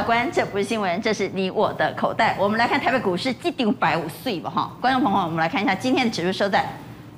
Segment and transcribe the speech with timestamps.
[0.00, 2.34] 法官，这不是新闻，这是你我的口袋。
[2.38, 4.72] 我们来看台北股市，继顶百五岁吧哈。
[4.80, 6.64] 观众朋友，我们来看一下今天的指数收在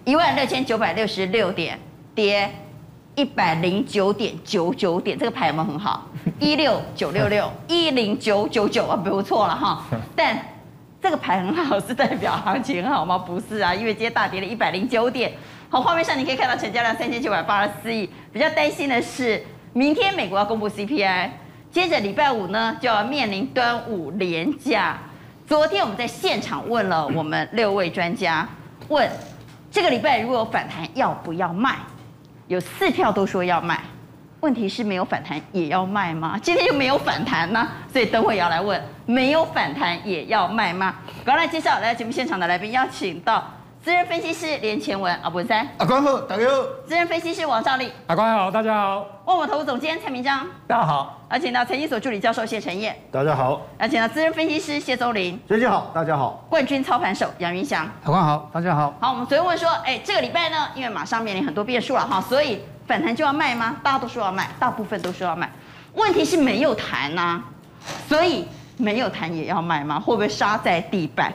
[0.04, 1.78] 一万六千九百六十六点，
[2.12, 2.50] 跌
[3.14, 6.08] 一百零九点九九点，这个牌有没有很好？
[6.40, 9.84] 一六九六六一零九九九啊，不错了哈。
[10.16, 10.36] 但
[11.00, 13.16] 这个牌很好，是代表行情很好吗？
[13.16, 15.30] 不是啊，因为今天大跌了一百零九点。
[15.68, 18.10] 好，画面上你可以看到成交量三千九百八十四亿。
[18.32, 19.40] 比较担心的是，
[19.72, 21.28] 明天美国要公布 CPI。
[21.72, 24.98] 接着礼拜五呢，就要面临端午连假。
[25.46, 28.46] 昨天我们在现场问了我们六位专家，
[28.88, 29.10] 问
[29.70, 31.76] 这个礼拜如果有反弹要不要卖？
[32.46, 33.80] 有四票都说要卖。
[34.40, 36.38] 问题是没有反弹也要卖吗？
[36.42, 40.96] 今天又没有反弹呢，所以等会也要来问，没有反弹也要卖吗？
[41.24, 43.50] 赶快来介绍来节目现场的来宾，邀请到。
[43.84, 46.62] 资深分析师连前文，阿文三，阿关好，大家好。
[46.86, 49.04] 资深分析师王兆立，阿关好，大家好。
[49.24, 51.20] 万我投资总监蔡明章，大家好。
[51.28, 53.60] 而且呢，财经所助理教授谢晨彦，大家好。
[53.76, 56.44] 而且呢，资深分析师谢宗林，大家好，大家好。
[56.48, 58.94] 冠军操盘手杨云翔，阿关好，大家好。
[59.00, 63.74] 好，我们昨天问说，哎，这个礼拜呢，因为马上面临很多变数了哈，所以反弹就要卖吗？
[63.82, 65.50] 大家都说要卖，大部分都说要卖。
[65.94, 67.42] 问题是没有弹呐，
[68.06, 68.46] 所以
[68.76, 69.98] 没有弹也要卖吗？
[69.98, 71.32] 会不会杀在地板？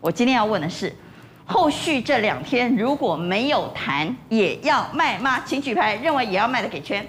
[0.00, 0.90] 我今天要问的是。
[1.50, 5.40] 后续这两天如果没有弹，也要卖吗？
[5.44, 7.04] 请举牌，认为也要卖的给圈。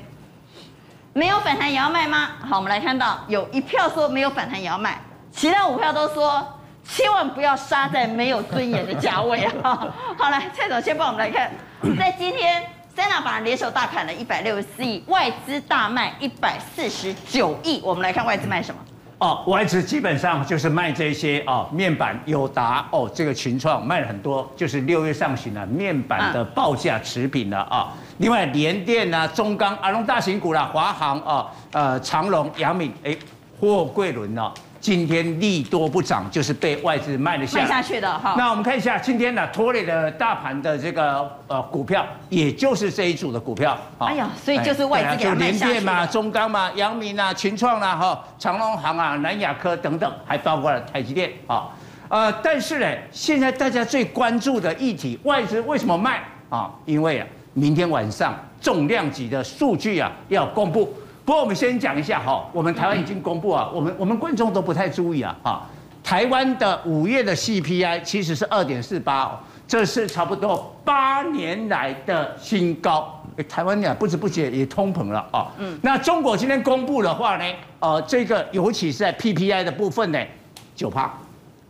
[1.14, 2.32] 没有反弹也要卖吗？
[2.50, 5.00] 好，我们来看到有一票说没有反弹也要卖，
[5.32, 6.44] 其他五票都说
[6.84, 9.94] 千万不要杀在没有尊严的价位啊！
[10.18, 11.52] 好，来蔡总先帮我们来看，
[12.00, 12.64] 在今天
[12.96, 18.82] 三大法联手大砍了一百六十四亿，外资大卖一百四十九亿，我们来看外资卖什么。
[19.22, 33.16] 哦，外资基本上就是卖这些哦，面板、友达哦，这个群创卖了很多，就是六月上旬了，面板的报价持平了啊、另外联电啊、中钢、阿龙大型股啦、华航啊、呃长隆、阳明，哎，
[33.60, 34.52] 货柜轮呢。
[34.82, 38.34] 今天利多不涨，就是被外资卖了下卖下去的哈。
[38.36, 43.78] 那我们看一下今天呢拖累的大盘的这个呃股票，也就是这一组的股票。
[44.00, 45.72] 哎呀，所以就是外资给它卖下去。
[45.72, 51.70] 联电嘛、中钢嘛、阳明啊、群创啦、哈、长隆行啊、南亚科等等，还包括了台积电啊。
[52.10, 56.72] 呃，但是呢，现在大家最关注的议题，外资为什么卖啊？
[56.86, 60.92] 因为啊，明天晚上重量级的数据啊要公布。
[61.24, 65.62] 不过我们先讲一下哈，我们台湾已经公布啊，我们我们观众都不太注意啊哈。
[66.04, 73.24] 台湾的五月的 CPI 其实是二点四八，这是差不多八年来的新高。
[73.48, 75.52] 台湾呀，不知不觉也通膨了啊。
[75.58, 75.78] 嗯。
[75.84, 77.46] 那中国今天公布的话呢，
[77.80, 80.20] 呃，这个尤其是在 PPI 的部分呢，
[80.76, 81.14] 九趴，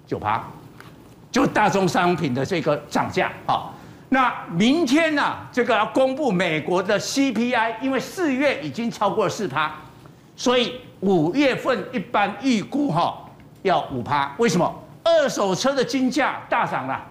[0.07, 0.41] 九趴，
[1.29, 3.69] 就大宗商品的这个涨价啊。
[4.13, 9.73] 那明天呢、啊，这个要公布美国的 CPI，因为四月已经超过了四趴，
[10.35, 13.25] 所以五月份一般预估哈
[13.61, 14.35] 要五趴。
[14.37, 14.83] 为什么？
[15.01, 17.01] 二手车的金价大涨了，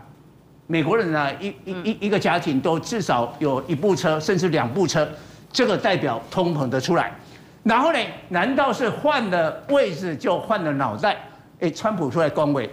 [0.67, 5.09] 美国人呢一一一一个家庭都至少有一部车，甚至两部车，
[5.51, 7.11] 这个代表通膨的出来。
[7.63, 11.17] 然后呢，难道是换了位置就换了脑袋？
[11.61, 12.71] 哎，川普出来恭维。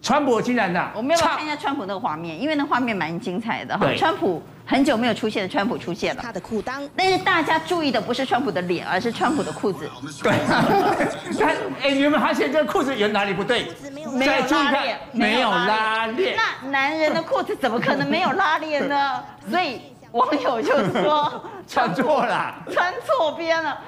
[0.00, 2.40] 川普竟然呐，我们要不要看一下川普那个画面？
[2.40, 3.86] 因为那画面蛮精彩的哈。
[3.96, 6.22] 川普很久没有出现的，川普出现了。
[6.22, 9.90] 他的裤裆，但是大家注意的不是川普的脸，而是川普的裤子。
[10.22, 10.32] 对，
[11.38, 11.50] 他
[11.82, 13.72] 哎，你有没有发现这个裤子有哪里不对？
[14.12, 16.36] 没有拉链，没有拉链。
[16.36, 19.22] 那男人的裤子怎么可能没有拉链呢？
[19.50, 19.80] 所以
[20.12, 23.78] 网友就说穿错了，穿错边了。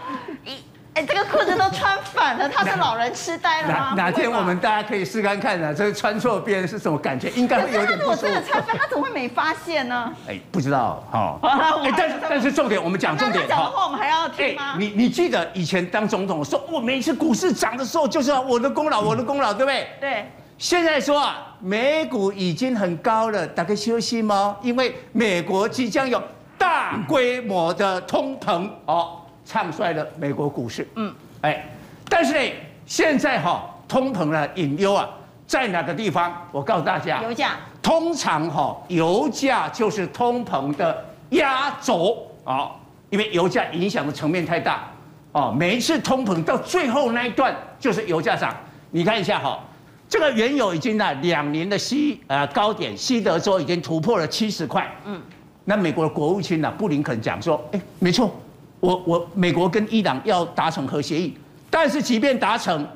[0.45, 0.57] 一。
[0.95, 3.95] 哎，这个裤子都穿反了，他是老人痴呆了吗？
[3.97, 5.73] 哪天我们大家可以试看看呢？
[5.73, 7.31] 这个穿错边是什么感觉？
[7.31, 8.23] 应该会有点不舒服。
[8.23, 10.13] 可是他如果真的穿反，他怎么会没发现呢？
[10.29, 11.39] 哎，不知道哈。
[11.85, 13.47] 哎，但是但是重点，我们讲重点。
[13.47, 14.75] 讲的话我们还要听吗？
[14.79, 19.89] 你你记得以前当总统说，我每次股市涨的时候就是我的功劳，我的功劳，对不对？
[20.01, 20.31] 对。
[20.59, 24.57] 现在说啊，美股已经很高了，大家休息吗？
[24.61, 26.21] 因为美国即将有
[26.59, 29.20] 大规模的通膨哦。
[29.51, 31.67] 唱衰了美国股市，嗯，哎，
[32.09, 32.53] 但是呢，
[32.87, 35.09] 现在哈通膨的隐忧啊，
[35.45, 36.33] 在哪个地方？
[36.53, 37.57] 我告诉大家，油价。
[37.83, 42.71] 通常哈，油价就是通膨的压轴啊，
[43.09, 44.89] 因为油价影响的层面太大
[45.33, 45.53] 哦。
[45.59, 48.57] 每一次通膨到最后那一段，就是油价涨。
[48.93, 49.59] 你看一下哈，
[50.09, 55.21] 这个原油已经呢两年的西呃高点，西德州已经突破了七十块，嗯，
[55.65, 58.33] 那美国的国务卿呢布林肯讲说，哎，没错。
[58.81, 61.37] 我我美国跟伊朗要达成核协议，
[61.69, 62.87] 但是即便达成，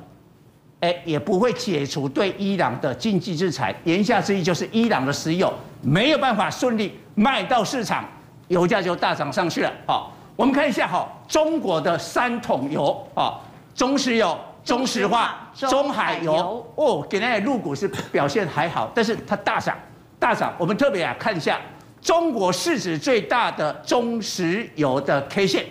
[0.80, 3.74] 哎，也不会解除对伊朗的经济制裁。
[3.84, 5.52] 言下之意就是伊朗的石油
[5.82, 8.04] 没有办法顺利卖到市场，
[8.48, 9.72] 油价就大涨上去了。
[9.86, 13.38] 好，我们看一下哈，中国的三桶油啊，
[13.74, 19.76] 中石油、中石化、中海油哦，给那些陆股是表现还好，但是它大涨，
[20.18, 20.54] 大涨。
[20.58, 21.60] 我们特别啊看一下
[22.04, 25.64] 中国市值最大的中石油的 K 线，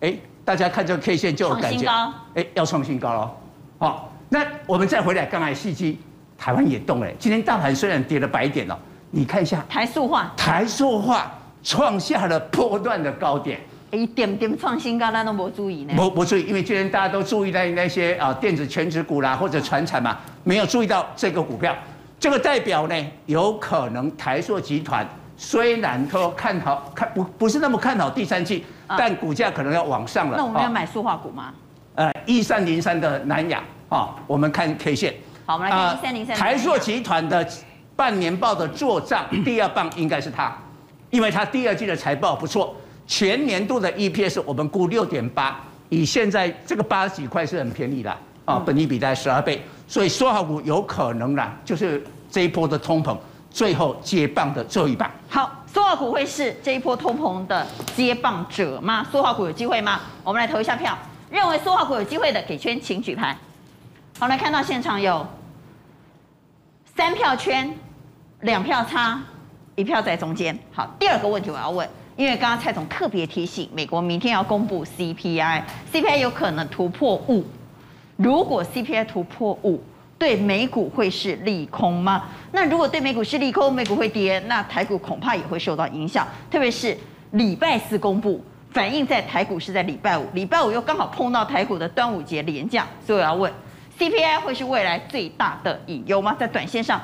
[0.00, 1.90] 哎，大家看这个 K 线就有感觉，
[2.34, 3.30] 哎，要创新高了。
[3.78, 5.98] 好，那我们再回来刚才细机，
[6.38, 7.10] 台湾也动了。
[7.18, 8.78] 今天大盘虽然跌了百点了，
[9.10, 13.60] 你看一下台塑化，台塑化创下了波段的高点。
[13.90, 15.94] 一点点创新高，咱都没注意呢。
[15.96, 21.74] 没不注意，因为今天大家都注意在那些啊电子全值股啦，或者传产嘛，没有注意到这个股票。
[22.18, 22.94] 这个代表呢，
[23.26, 25.06] 有可能台塑集团
[25.36, 30.36] 虽然说看好，看不不是那么看好第三季，但股价可能要往上了。
[30.36, 31.52] 那我们要买塑化股吗？
[31.96, 35.14] 呃，一三零三的南亚啊，我们看 K 线。
[35.46, 36.36] 好，我们来看一三零三。
[36.36, 37.46] 台塑集团的
[37.94, 40.56] 半年报的做账， 第二棒应该是它，
[41.10, 42.74] 因为它第二季的财报不错。
[43.06, 45.60] 全年度的 EPS 我们估六点八，
[45.90, 48.10] 以现在这个八十几块是很便宜的
[48.46, 53.16] 啊，本益比大概十二倍，所以说好股有可能啦，就是这一波的通膨
[53.54, 55.08] 最后接棒的最后一棒。
[55.28, 57.64] 好，说好股会是这一波通膨的
[57.94, 59.06] 接棒者吗？
[59.12, 60.00] 说好股有机会吗？
[60.24, 60.98] 我们来投一下票，
[61.30, 63.38] 认为说好股有机会的给圈，请举牌。
[64.18, 65.24] 好，来看到现场有
[66.96, 67.72] 三票圈，
[68.40, 69.22] 两票差，
[69.76, 70.58] 一票在中间。
[70.72, 71.88] 好，第二个问题我要问。
[72.16, 77.44] 因为刚刚蔡总特别提醒，美国明天要公布 CPI，CPI 有可能突破五。
[78.16, 79.80] 如果 CPI 突破五，
[80.18, 82.24] 对美股会是利空吗？
[82.52, 86.26] 那如果对美股是利空，美股会跌，那台股恐怕也会受到影响。
[86.50, 86.96] 特别是
[87.32, 93.52] 礼拜四公布，反映在台股是在礼拜五，礼拜五又刚好碰到台股的端午节连假，所以我要问
[93.98, 96.36] ：CPI 会是未来最大的隐忧吗？
[96.38, 97.00] 在短线上，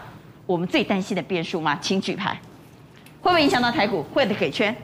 [0.46, 1.76] 我们最担心的变数吗？
[1.82, 2.40] 请举牌，
[3.20, 4.02] 会不会影响到台股？
[4.14, 4.74] 会的给圈。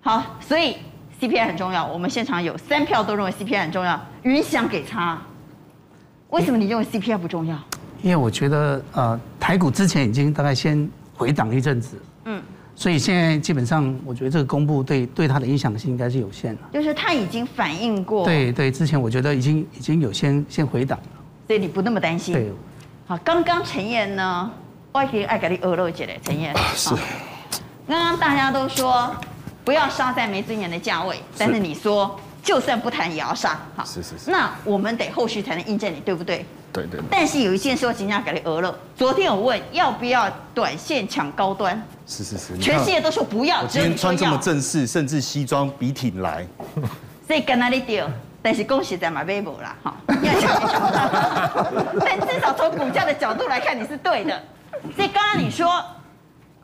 [0.00, 0.76] 好，所以
[1.20, 1.84] CPI 很重要。
[1.84, 5.20] 我们现场有三票都认为 CPI 很重要，云想给差。
[6.34, 7.56] 为什么你认为 CPI 不重要？
[8.02, 12.42] 因为我觉得呃，台股之前已经大概先回档一阵子，嗯，
[12.74, 16.62] 所以现在基本上我觉得这个公布对对它的影响性应该是有限的。
[16.72, 18.24] 就是它已经反映过。
[18.24, 21.22] 对对，之前我觉得已经已经有先先回档了。
[21.46, 22.34] 所以你不那么担心。
[22.34, 22.50] 对。
[23.06, 24.50] 好，刚刚陈彦呢，
[24.90, 26.52] 我已经爱给你饿了姐嘞，陈彦。
[26.74, 26.96] 是。
[27.86, 29.14] 刚刚大家都说。
[29.64, 36.44] 不要杀在没尊严的价位，但是你说就算不谈也要杀，好，是是是，那我们得后续才能印证你对不对？
[36.70, 37.00] 对对。
[37.10, 46.46] 但是有一件事我今天要给你讹了，昨天我问要不要短线抢高端，是是是，全世界都说不要，我今天穿这么正式，甚至西装笔挺来，
[47.26, 48.06] 所以跟哪里丢？
[48.42, 51.74] 但是恭喜在买微博啦，哈，要抢一抢，
[52.04, 54.42] 但至少从股价的角度来看你是对的，
[54.94, 55.82] 所以刚刚你说。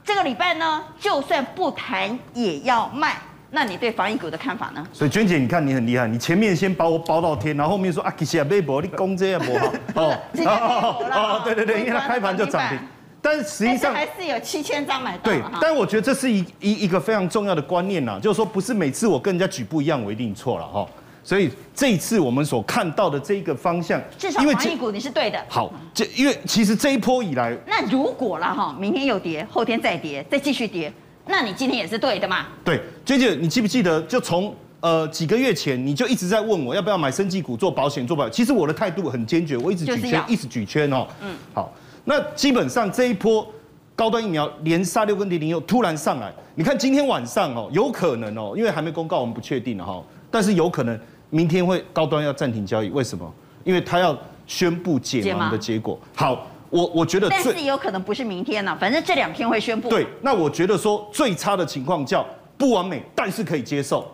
[0.02, 3.18] 这个礼拜呢，就算不谈也要卖。
[3.50, 4.86] 那你对防疫股的看法呢？
[4.92, 10.16] 所以娟姐，你看你很厉害，你前面先把我包到天，然后后面说啊，其实也没博，你攻这也不好哦。
[10.44, 12.78] 哦哦对对对，因为它开盘就涨停，
[13.20, 15.24] 但是实际上还是有七千张买到。
[15.24, 20.86] 对，但我觉得这是一一一个非常重要的观念呐，就是说不是每次我跟人家举不一样，我一定错了哈。
[21.22, 25.38] 所以这一次我们所看到的这一个方向，至少防疫股你是对的。
[25.48, 30.90] 好，这因为其实这一波以来，那如果了哈，明天又跌，后天再跌，再继续跌，
[31.30, 32.46] 那你今天也是对的嘛？
[32.64, 41.06] 对，娟姐，你记不记得，就从呃几个月前你就一直在问我要不要买生技股做保险做保险，其实我的态度很坚决，我一直举圈，一直举圈哦。
[41.22, 41.72] 嗯，好，
[42.04, 43.46] 那基本上这一波
[43.94, 50.02] 高端疫苗连杀六根跌停又突然上来，你看今天晚上哦，有可能哦，因为还没公告，我们不确定哈。
[50.30, 53.32] 但是有可能明天会高端要暂停交易，为什么？
[53.62, 55.98] 因为他要宣布解盲的结果。
[56.14, 59.88] 好，我我觉得，但是有可能不是明天呢，反正这两天会宣布。
[59.88, 62.24] 对，那我觉得说最差的情况叫
[62.56, 64.10] 不完美，但是可以接受。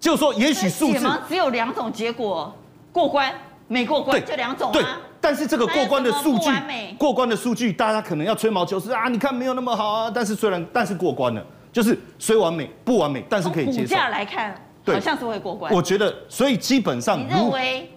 [0.00, 2.54] 就是说，也许数字只有两种结果，
[2.92, 3.32] 过关
[3.66, 4.70] 没过关，就两种。
[4.72, 4.82] 对，
[5.20, 6.50] 但是这个过关的数据，
[6.96, 9.08] 过关的数据，大家可能要吹毛求疵啊！
[9.08, 13.80] 你看没有那么好啊，但是虽然但是过关了，就是虽完美不完美，但是可以接受。
[13.82, 14.54] 股价来看。
[14.86, 15.70] 好像是会过关。
[15.74, 17.90] 我觉得，所以基本上，你认为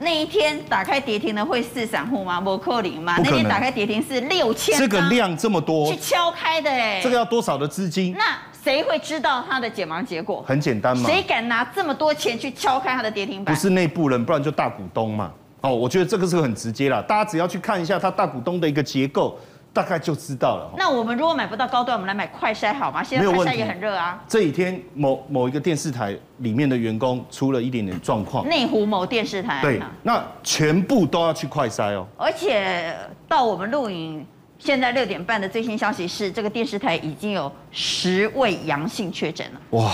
[0.00, 2.40] 那一天打开跌停的会是散户吗？
[2.40, 3.16] 不可能吗？
[3.18, 8.14] 那天打开跌停是六千，这个量这么多，去敲开的哎，这个要多少的资金？
[8.16, 10.44] 那谁会知道它的解盲结果？
[10.46, 13.54] 很简单嘛，谁敢拿这么多钱去敲开它的跌停板？
[13.54, 15.32] 不是内部人，不然就大股东嘛。
[15.62, 19.36] 哦，我觉得这个是很直接啦，大家只要去看一下它大股东的一个结构。
[19.78, 20.68] 大概就知道了。
[20.76, 23.00] 那我们如果买不到高端，我们来买快筛好吗？
[23.00, 24.20] 现在快筛也很热啊。
[24.26, 28.44] 这几天某某一个电视台里面的员工出了一点点状况。
[28.48, 29.62] 内湖某电视台。
[29.62, 32.04] 对，那全部都要去快筛哦。
[32.16, 32.92] 而且
[33.28, 34.26] 到我们录影，
[34.58, 39.60] 现在六点半的最新消息是，这个电视台已经有十位阳性确诊了。
[39.78, 39.92] 哇，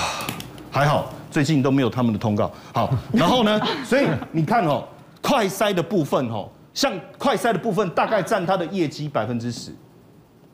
[0.70, 1.10] 还好。
[1.30, 2.50] 最近都没有他们的通告。
[2.72, 4.82] 好，然后呢， 所以你看哦，
[5.20, 9.72] 快筛的部分哦，像快筛的部分大概占它的业绩百分之十，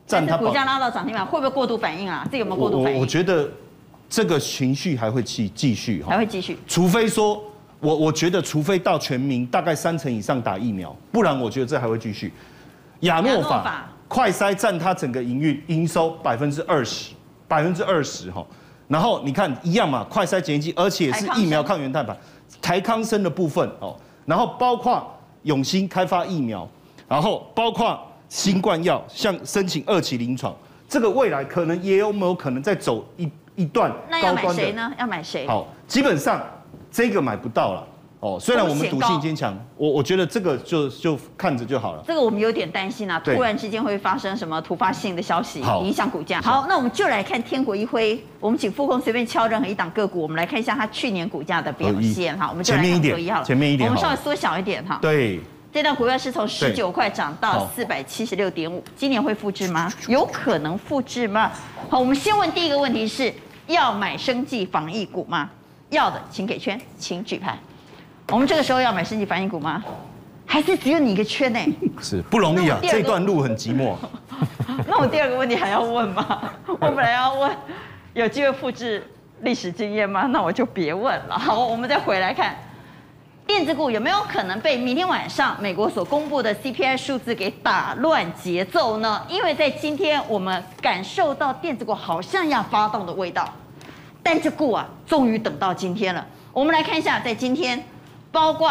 [0.07, 2.25] 占它股价拉到涨停板，会不会过度反应啊？
[2.31, 2.99] 这有没有过度反应？
[2.99, 3.51] 我我觉得
[4.09, 7.43] 这个情绪还会继继续哈还会继续，除非说。
[7.83, 12.31] 我我觉得，除非到全民大概三成以上打疫苗，不然我觉得这还会继续。
[13.01, 17.15] 亚诺法快筛占它整个营运营收百分之二十，
[17.49, 18.47] 百分之二十哈。
[18.87, 22.15] 然后你看一样嘛，快筛检验剂，而且是疫苗抗原蛋白，
[22.61, 23.97] 台康生的部分哦，
[24.27, 25.11] 然后包括
[25.43, 26.69] 永兴开发疫苗，
[27.09, 30.55] 然后包括新冠药，像申请二期临床，
[30.89, 34.21] 这个未来可能也有没有可能再走一一段高端的？
[34.21, 34.93] 那要买谁呢？
[34.99, 35.47] 要买谁？
[35.47, 36.41] 好，基本上。
[36.93, 37.87] 这个买不到了
[38.21, 42.05] 哦，虽然我们赌性坚强，我我觉得这个就就看着就好了。
[42.07, 46.39] 这个我们有点担心啊，突然之间会发生什么突发性的消息，影响股价。
[46.43, 52.49] 好，那我们就来看天国一辉，我们请副控随便敲任何一档个股，我们来看一下它去年股价的表现哈。
[52.51, 54.99] 我们就来看天国一号，前面一点，我们稍微缩小一点哈。
[55.01, 55.41] 对，
[55.73, 59.91] 这档股票是从十九块涨到四百七十六点五，今年会复制吗？
[60.09, 61.51] 有可能复制吗？
[61.89, 63.33] 好，我们先问第一个问题是
[63.67, 65.49] 要买生计防疫股吗？
[65.89, 67.59] 要的，请给圈，请举牌。
[68.31, 69.83] 我们这个时候要买升级反应股吗？
[70.47, 71.59] 还是只有你一个圈呢？
[72.01, 73.95] 是不容易啊，这段路很寂寞。
[74.87, 76.43] 那我第二个问题还要问吗？
[76.67, 77.51] 我本来要问，
[78.15, 79.05] 有机会复制
[79.43, 80.23] 历史经验吗？
[80.31, 81.39] 那我就别问了。
[81.39, 82.57] 好，我们再回来看，
[83.47, 89.25] 电子股有没有可能被明天晚上美国所公布的 CPI 数字给打乱节奏呢？
[89.29, 93.49] 因为在今天我们感受到电子股好像要发动的味道。
[94.23, 96.25] 但这股啊，终于等到今天了。
[96.53, 97.83] 我们来看一下，在今天，
[98.33, 98.71] 包括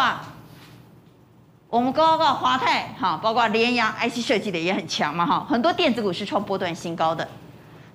[1.68, 7.26] 我们刚刚华泰哈，包括联阳 IC 设计的也很强嘛哈，很多电子股是创波段新高的，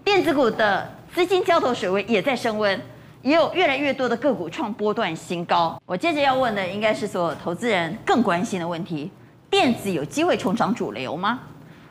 [0.04, 2.82] 电子股的资金交投水位也在升温，
[3.22, 5.82] 也有越来越多的个股创波段新高。
[5.86, 9.12] 我接着要问的，应该是所有投资人更关心的问题：
[9.50, 11.40] 电子有机会重掌主流吗？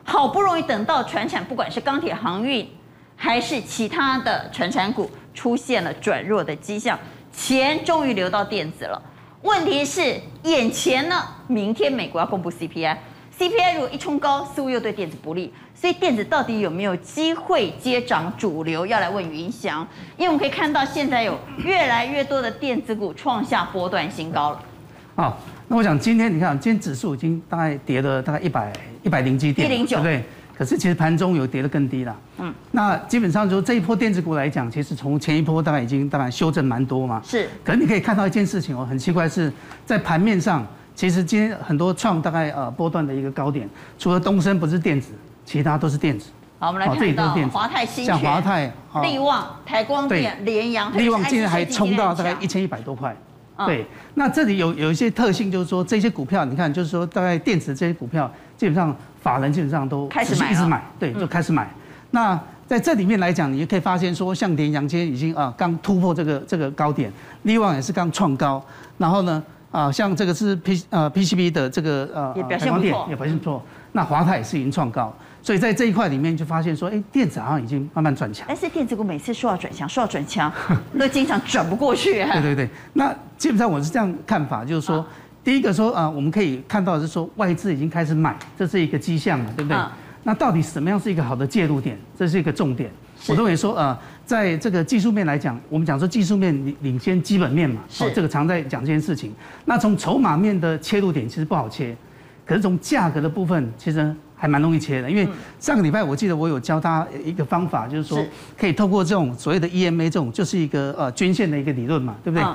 [0.03, 2.67] 好不容易等到传产，不管是钢铁、航运，
[3.15, 5.09] 还是其他的传产股。
[5.35, 6.97] 出现了转弱的迹象，
[7.33, 9.01] 钱终于流到电子了。
[9.45, 18.87] 问题是眼前呢，明天美国要公布 CPI，CPI 如果一冲高，似乎又对电子不利，所以电子到底有没有机会接涨主流？
[18.87, 19.87] 要来问云翔，
[20.17, 24.59] 因为我们可以看到现在有越来越多的电子股创下波段新高了。
[25.15, 25.37] 好，
[25.67, 28.73] 那我想今天你看，今天指数已经大概跌了大概一百
[29.03, 30.23] 一百零几点，一零九，对。
[30.57, 37.49] 可是其实盘中有跌得更低了，嗯，那基本上说这一波电子股来讲，其实从前一波大概已经大概修正蛮多嘛，是。
[37.63, 39.51] 可是你可以看到一件事情哦，很奇怪是
[39.85, 43.69] 在盘面上，其实今天很多创大概呃波段的一个高点，
[43.99, 45.11] 除了东升不是电子，
[45.43, 46.29] 其他都是电子。
[46.57, 48.71] 好，我们来看到华泰新像华泰、
[49.01, 53.13] 力旺、台光电、联阳，力旺今天还冲到大概一千一百多块。
[53.65, 53.85] 对，
[54.15, 61.69] 那这里有有一些特性，就是说这些股票，你看，就是说大概电子这些股票，基本上法人基本上都开始买，一直买，对，就开始买。
[62.11, 67.11] 那在这里面来讲，你也可以发现说，像联阳今天已经啊刚突破这个这个高点，
[67.43, 68.63] 力旺也是刚创高，
[68.97, 73.61] 然后呢啊像这个是 P 呃 PCB 的这个呃也表现不错，也表现不错。
[73.91, 75.13] 那华泰也是已经创高。
[75.41, 78.45] 所以在这一块里面就发现说，哎，电子好像已经慢慢转强。
[78.47, 80.51] 但是电子股每次说要转强，说要转强，
[80.93, 82.13] 那经常转不过去。
[82.33, 85.05] 对对对，那基本上我是这样看法，就是说，
[85.45, 89.79] 第一个说啊，我们可以看到是说外资已经开始买，这是一个迹象了，对不对？
[90.23, 91.95] 那到底什么样是一个好的介入点？
[92.17, 92.89] 这是一个重点。
[93.27, 99.31] 我认为说呃，在这个技术面来讲，我们讲说技术面领领先基本面嘛，哦这个常在讲这件事情。
[99.65, 101.95] 那从筹码面的切入点其实不好切，
[102.43, 104.13] 可是从价格的部分其实。
[104.35, 105.27] 还蛮容易切的，因为
[105.59, 108.23] 上个礼拜我记得我有教他一个方法，就是说
[108.57, 112.45] 可以透过这种所谓的 EMA 这种，就是一个呃均线的一个理论嘛，对不对？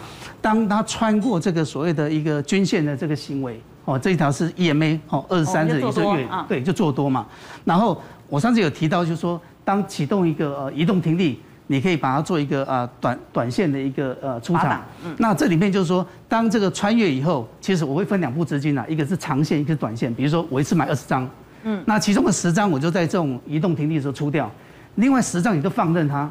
[0.41, 7.27] 当他穿过这个所谓的一个均线的这个行为，哦，这一条是 EMA 哦，二十三日一个月，对，就做多嘛。
[7.65, 11.41] 然后我上次有提到，就是说当启动一个呃移动停利。
[11.73, 20.13] 你可以把它做一个呃短短线的一个呃出场，嗯，那这里面就是说，当这个穿越以后，其实我会分两步资金啊，一个是长线，一个是短线。
[20.13, 21.31] 比如说我一次买二十张。
[21.63, 24.51] 嗯，那其中的十张我就在这种移动停利的时候出掉，
[24.97, 26.31] 另外十张你就放任它，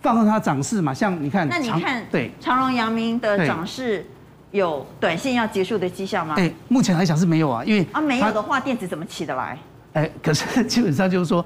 [0.00, 0.92] 放任它涨势嘛。
[0.92, 4.04] 像你看，那你看，对，长荣、阳明的涨势
[4.50, 6.34] 有短线要结束的迹象吗？
[6.36, 9.58] 哎，目前来讲是没有啊，因为啊没有的话，电子怎么起得来？
[9.94, 11.44] 哎，可是 基本上就是说，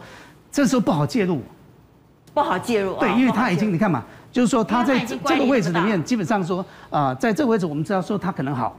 [0.51, 1.43] 这时候不好介入，
[2.33, 2.95] 不好介入。
[2.95, 8.75] 对，因为它已经你看嘛，就是说它在这个位置里面，基本上说啊，在这个位置我们知道说它可能好，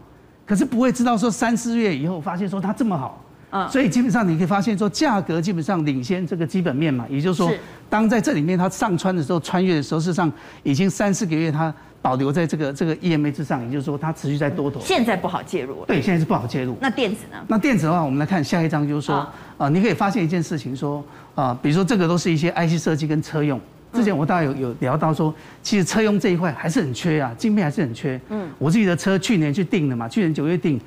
[0.46, 3.24] 可是不会知道说三四月以后发现说它这么好。
[3.52, 7.52] 嗯，所以基本上你可以发现说，价格基本上领先这个基本面嘛，也就是说，
[7.90, 10.32] 当在这里面它上穿的时候，穿越的时候，事实上
[10.64, 14.80] 已经三四个月它保留在这个这个 EMA 之上，也就是说它持续在多头。
[14.82, 15.84] 现在不好介入。
[15.86, 16.78] 对，现在是不好介入。
[16.80, 17.38] 那电子呢？
[17.48, 21.04] 那电子的话，我们来看下一张，就是说，啊、呃，你可以发现一件事情，说，
[21.36, 23.60] 啊、呃，比如说这个都是一些 IC 设计跟车用。
[23.92, 28.22] 之前我大概有有聊到说，其实车用这一块还是很缺啊，晶片还是很缺。
[28.30, 30.80] 嗯，我自己的车去年去订的嘛，去年九月订，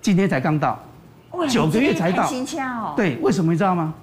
[0.00, 0.82] 今天才刚到。
[1.48, 2.28] 九个月才到，
[2.96, 3.94] 对，为什么你知道吗？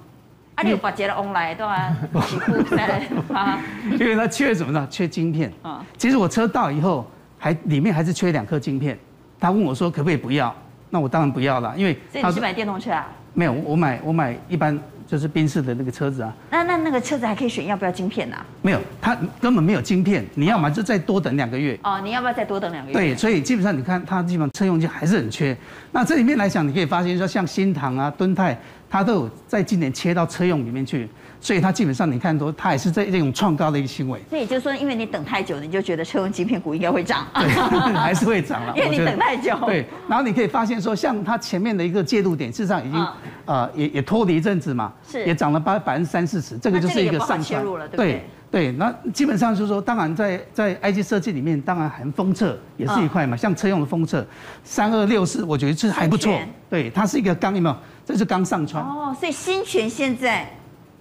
[0.56, 1.96] 啊，你有把捷的翁来对吧？
[2.26, 3.58] 起步在啊，
[3.98, 4.86] 因为它缺什么呢？
[4.90, 5.52] 缺晶片。
[5.62, 7.08] 啊，其实我车到以后，
[7.38, 8.98] 还里面还是缺两颗晶片。
[9.38, 10.54] 他问我说可不可以不要？
[10.90, 11.98] 那我当然不要了，因为。
[12.12, 13.08] 所以你是买电动车啊？
[13.32, 14.78] 没有，我买我买一般。
[15.10, 18.36] 就是宾士的那个车子啊，那那那个车子还可以选要不要晶片呐？
[18.36, 18.46] 啊？
[18.62, 21.76] 没有，它根本没有晶片，你要么就再多等两个月。
[21.82, 22.96] 哦，你要不要再多等两个月？
[22.96, 25.56] 对，所以基本上你看，它基本上车用机还是很缺。
[25.90, 28.56] 那这里面来讲，你可以发现说，像新唐啊、敦泰，
[28.88, 31.08] 它都有在今年切到车用里面去。
[31.40, 34.20] 所以它基本上你看都，它也是在这种创高的一个行为。
[34.28, 37.26] 所以也就是说，因为你等太久了，你就觉得车用晶片股应该会涨。
[37.34, 37.48] 对，
[37.94, 38.72] 还是会涨了。
[38.76, 39.56] 因为你等太久。
[39.66, 43.06] 对，然后你可以发现说，像它前面的一个介入点，事实上已经
[43.46, 48.24] 呃也也拖了一阵子嘛，是，也涨了百百分之三四十，这个就是一个上切入了，对不对？
[48.50, 54.26] 对，那基本上就是说，当然在在 IC 设计里面，当然含封测也是一块嘛，像车用的封测，
[54.64, 56.36] 三二六四，我觉得是还不错。
[56.68, 57.76] 对，它是一个刚有没有？
[58.04, 58.84] 这是刚上穿。
[58.84, 60.50] 哦，所以新全现在。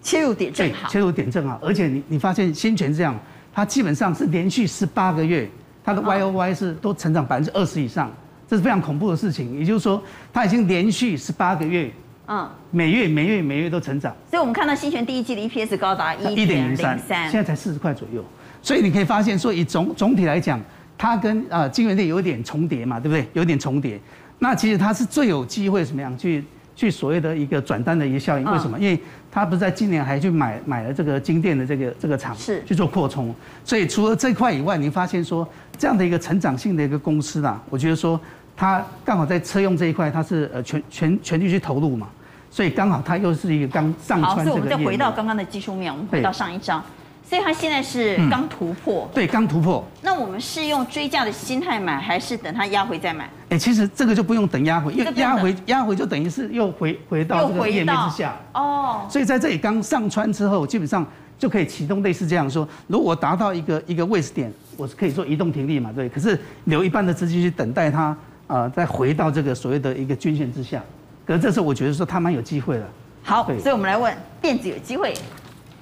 [0.01, 3.17] 切入点正好，切入点正好，而且你你发现新泉这样，
[3.53, 5.49] 它基本上是连续十八个月，
[5.83, 8.09] 它的 Y O Y 是都成长百分之二十以上，
[8.47, 9.59] 这是非常恐怖的事情。
[9.59, 10.01] 也就是说，
[10.31, 11.91] 它已经连续十八个月，
[12.27, 14.15] 嗯，每月每月每月都成长。
[14.29, 18.23] 所以我们看到新泉第一季的 E P S 高达一点零三，现在才四十块左右。
[18.61, 20.59] 所以你可以发现说，以总总体来讲，
[20.97, 23.27] 它跟呃晶圆店有点重叠嘛，对不对？
[23.33, 23.99] 有点重叠。
[24.39, 26.43] 那其实它是最有机会怎么样去？
[26.75, 28.79] 去所谓的一个转单的一个效应，为什么？
[28.79, 28.97] 因为
[29.31, 33.33] 他不是在今年还去买买了这个金店的这个这个厂，是去做扩充。
[33.63, 38.19] 所以除了这块以外，你发现说这样的一个成长性的一个公司啊，我觉得说
[38.57, 42.07] 它刚好在车用这一块，它是呃全全全力去投入嘛，
[42.49, 44.45] 所以刚好它又是一个刚上穿这个。
[44.45, 46.83] 好，所以我们再回到刚刚的技术面，我们回到上一张。
[47.29, 49.85] 所以它现在是刚突破，嗯、对，刚突破。
[50.01, 53.25] 那我们是用追价的心态买，还是等它压回再买？
[53.25, 58.35] 哎、欸，其实这个就不用等压回，因为压回压回就等于是又回回到这个页面之下。
[58.55, 59.05] 哦。
[59.07, 61.05] 所以在这里刚上穿之后，基本上
[61.37, 65.91] 就可以启动类似这样说：如果达到一个一个位置点，我是可以做移动停利嘛？
[65.95, 66.09] 对。
[66.09, 70.81] 可是留一半的资金去等待它，呃，再回到这个所谓的一个均线之下。
[71.27, 72.87] 可是这时候我觉得说它蛮有机会的。
[73.21, 74.11] 好，所以我们来问
[74.41, 75.13] 电子有机会。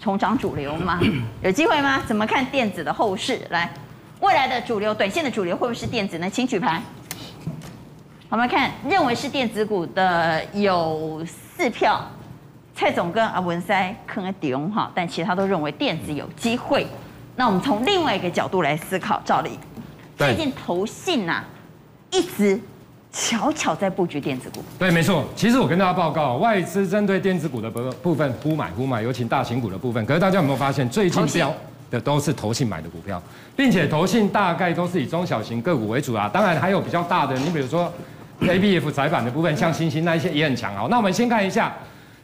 [0.07, 1.01] 重涨主流吗？
[1.43, 2.01] 有机会吗？
[2.07, 3.41] 怎么看电子的后市？
[3.49, 3.69] 来，
[4.21, 6.29] 未来的主流，短线的主流会不会是电子呢？
[6.29, 6.81] 请举牌。
[8.29, 12.01] 我们看，认为是电子股的有四票，
[12.73, 16.87] 蔡总跟阿文塞可能顶哈，但其他都认为电子有机会。
[17.35, 19.59] 那我们从另外一个角度来思考，照例，
[20.17, 21.45] 最近投信呐、啊，
[22.11, 22.57] 一直。
[23.19, 25.25] 巧巧在布局电子股，对，没错。
[25.35, 30.05] 其实我跟大家报告，外资针对电子股的部部分忽买忽买，尤其大型股的部分。
[30.05, 31.51] 可是大家有没有发现，最近标
[31.89, 33.19] 的都是投信买的股票，
[33.55, 36.29] 并且投信大概都是以中小型个股为主啊。
[36.31, 37.91] 当然还有比较大的，你比如说
[38.41, 40.85] ABF 载板的部分，像星星那一些也很强啊。
[40.91, 41.73] 那我们先看一下，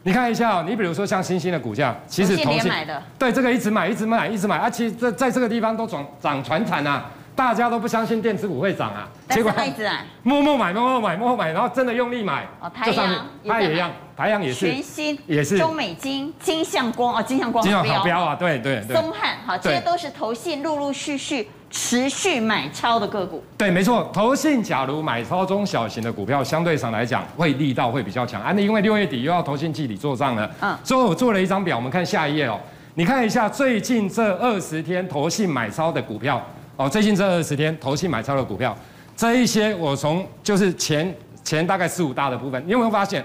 [0.04, 7.10] 你看一下哦，你比如说像星星的股价，其实投信买的，对，这个一直买，一直买，一直买，啊，其实在在这个地方都涨涨船产啊。
[7.36, 9.74] 大家都不相信电子股会涨啊，结果他一
[10.22, 12.46] 默默买，默默买，默默买，然后真的用力买。
[12.62, 18.96] 哦，台阳，它也一样，台阳也是，全新也是，中美金、金相光哦，金相光，金相好标啊，对对对。
[18.96, 23.44] 松汉，好，这些都是投信陆陆续续持续买超的个股。
[23.58, 28.52] 对，没错，投信假如买超中小型的股票，相对上来讲会力道会比较强啊。
[28.56, 32.60] 那因为六月底又要投信季底做账了，嗯，所以我做了一张表，我们看下一页哦，
[32.94, 36.40] 你看一下最近这二十天投信买超的股票。
[36.76, 38.76] 哦，最近这二十天投信买超的股票，
[39.16, 43.24] 这一些我从就是前前大概四五大的部分，你有没有发现，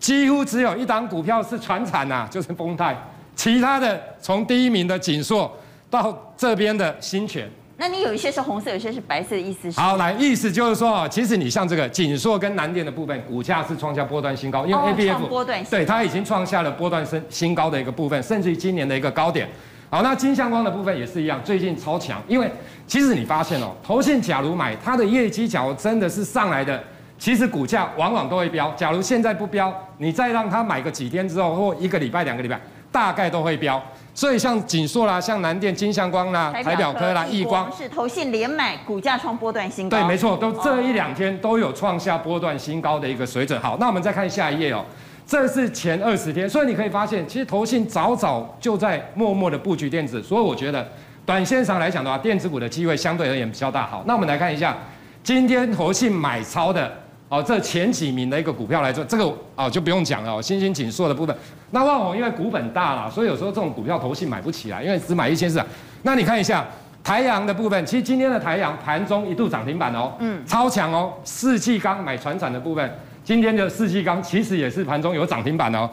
[0.00, 2.96] 几乎只有一档股票是传产呐，就是丰泰，
[3.36, 5.56] 其他的从第一名的景硕
[5.88, 9.78] 到这边的新泉，那你有一些是红色，有些是白色的意思是？
[9.78, 19.48] 好，来，意思就是说，其实你像这个景硕跟南电的部分，股价是创下波段新高，因为 ABF 波段对它已经创下了波段新新高的一个部分，甚至于今年的一个高点。
[19.90, 22.22] 好，那金相光的部分也是一样，最近超强。
[22.28, 22.50] 因为
[22.86, 26.82] 其实你发现哦，投信假如买它的业绩，假如真的是上来的，
[27.18, 28.70] 其实股价往往都会飙。
[28.76, 32.60] 假如现在不飙，你再让它买个几天之后，或一个礼拜、两个礼拜，
[32.92, 33.82] 大概都会飙。
[34.12, 39.96] 所以像锦硕啦、像南电、金相光啦、台表科啦、易光是投信连买，股价创波段新高。
[39.96, 43.58] 对，没错，都这一两天都有创下波段新高的一个水准。
[43.60, 44.84] 好，那我们再看下一页哦。
[45.28, 50.88] 这是前二十天，所以你可以发现，其实投信早早就在默默的布局电子，所以我觉得
[51.26, 53.86] 短线上来讲的话，电子股的机会相对而言比较大。
[53.86, 54.74] 好，那我们来看一下
[55.22, 56.90] 今天投信买超的
[57.28, 61.36] 哦，这前几名的一个股票来做，这个哦就不用讲了哦，新兴紧缩的部分。
[61.72, 65.62] 那旺宏因为股本大了，所以有时候这种股票投信买不起来，因为只买一千四。
[66.04, 66.64] 那你看一下。
[67.00, 71.14] 台阳的部分，其实今天的台阳盘中一度涨停板哦，嗯，超强哦。
[71.24, 72.92] 四季钢买船产的部分，
[73.28, 75.86] 今天的世纪钢其实也是盘中有涨停板哦。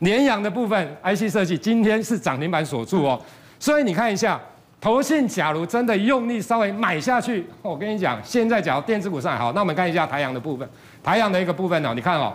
[0.00, 3.18] 联阳的部分，IC 设计今天是涨停板锁住哦。
[3.58, 4.38] 所以你看一下，
[4.78, 10.68] 投信假如真的用力稍微买下去，我跟你讲，现在假如电子股上好，那我们看一下台阳的部分，
[11.02, 12.30] 台阳的一个部分哦，你看哦，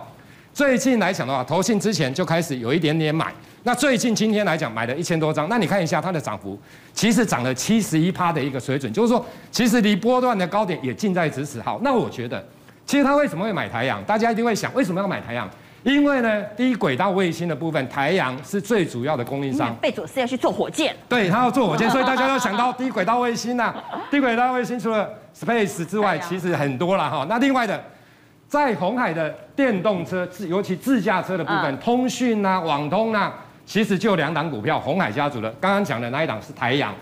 [0.52, 3.32] 最近来讲的话，投信之前就开始有一点点买。
[3.62, 6.58] 那最近今天来讲买了一千多张，那你看一下它的涨幅，
[6.92, 11.62] 其实涨了七十一趴的一个水准，就是说其实离波段的高点也近在咫尺。
[11.62, 12.44] 好，那我觉得，
[12.88, 14.02] 其实他为什么会买台阳？
[14.04, 15.46] 大家一定会想，为什么要买台阳？
[15.82, 19.76] 因为呢，低轨道卫星的部分，台阳是最主要的供应商。
[19.76, 23.84] 贝佐斯要去做火箭，对，他要做火箭， 所以大家要想到低轨道卫星呐、啊。
[24.10, 25.06] 低轨道卫星除了
[25.38, 27.26] Space 之外，其实很多了哈。
[27.28, 27.78] 那另外的，
[28.48, 33.34] 在红海的电动车，自尤其自驾车的部分，通讯啊、网通啊。
[33.66, 36.94] 其实就两档股票，红海家族的，刚刚讲的那一档是台阳，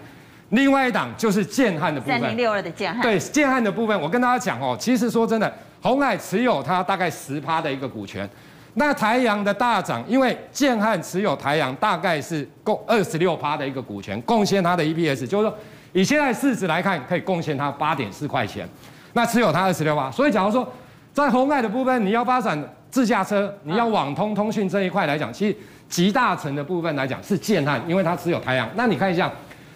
[0.49, 2.21] 另外一档就是建汉的部分。
[2.21, 3.01] 三零六二的建汉。
[3.01, 5.53] 对，建汉的部分，我跟大家讲哦，其实说真的，
[5.87, 8.29] 红海持有它大概十趴的一个股权，
[8.75, 15.59] 那台阳的大涨，因为建汉持有台阳大概是共二十六趴的一个股权，贡献它的 EPS，就是说
[15.93, 18.69] 以现在市值来看，可以贡献它八点四块钱，
[19.13, 20.69] 那持有它二十六趴，所以假如说
[21.13, 25.57] 在红海的部分，你要发展自驾车，你要网通通讯这一块来讲，其实。
[25.89, 28.69] 集大成的部分来讲是建汉，因为它持有台阳。
[28.75, 29.31] 那你看一下，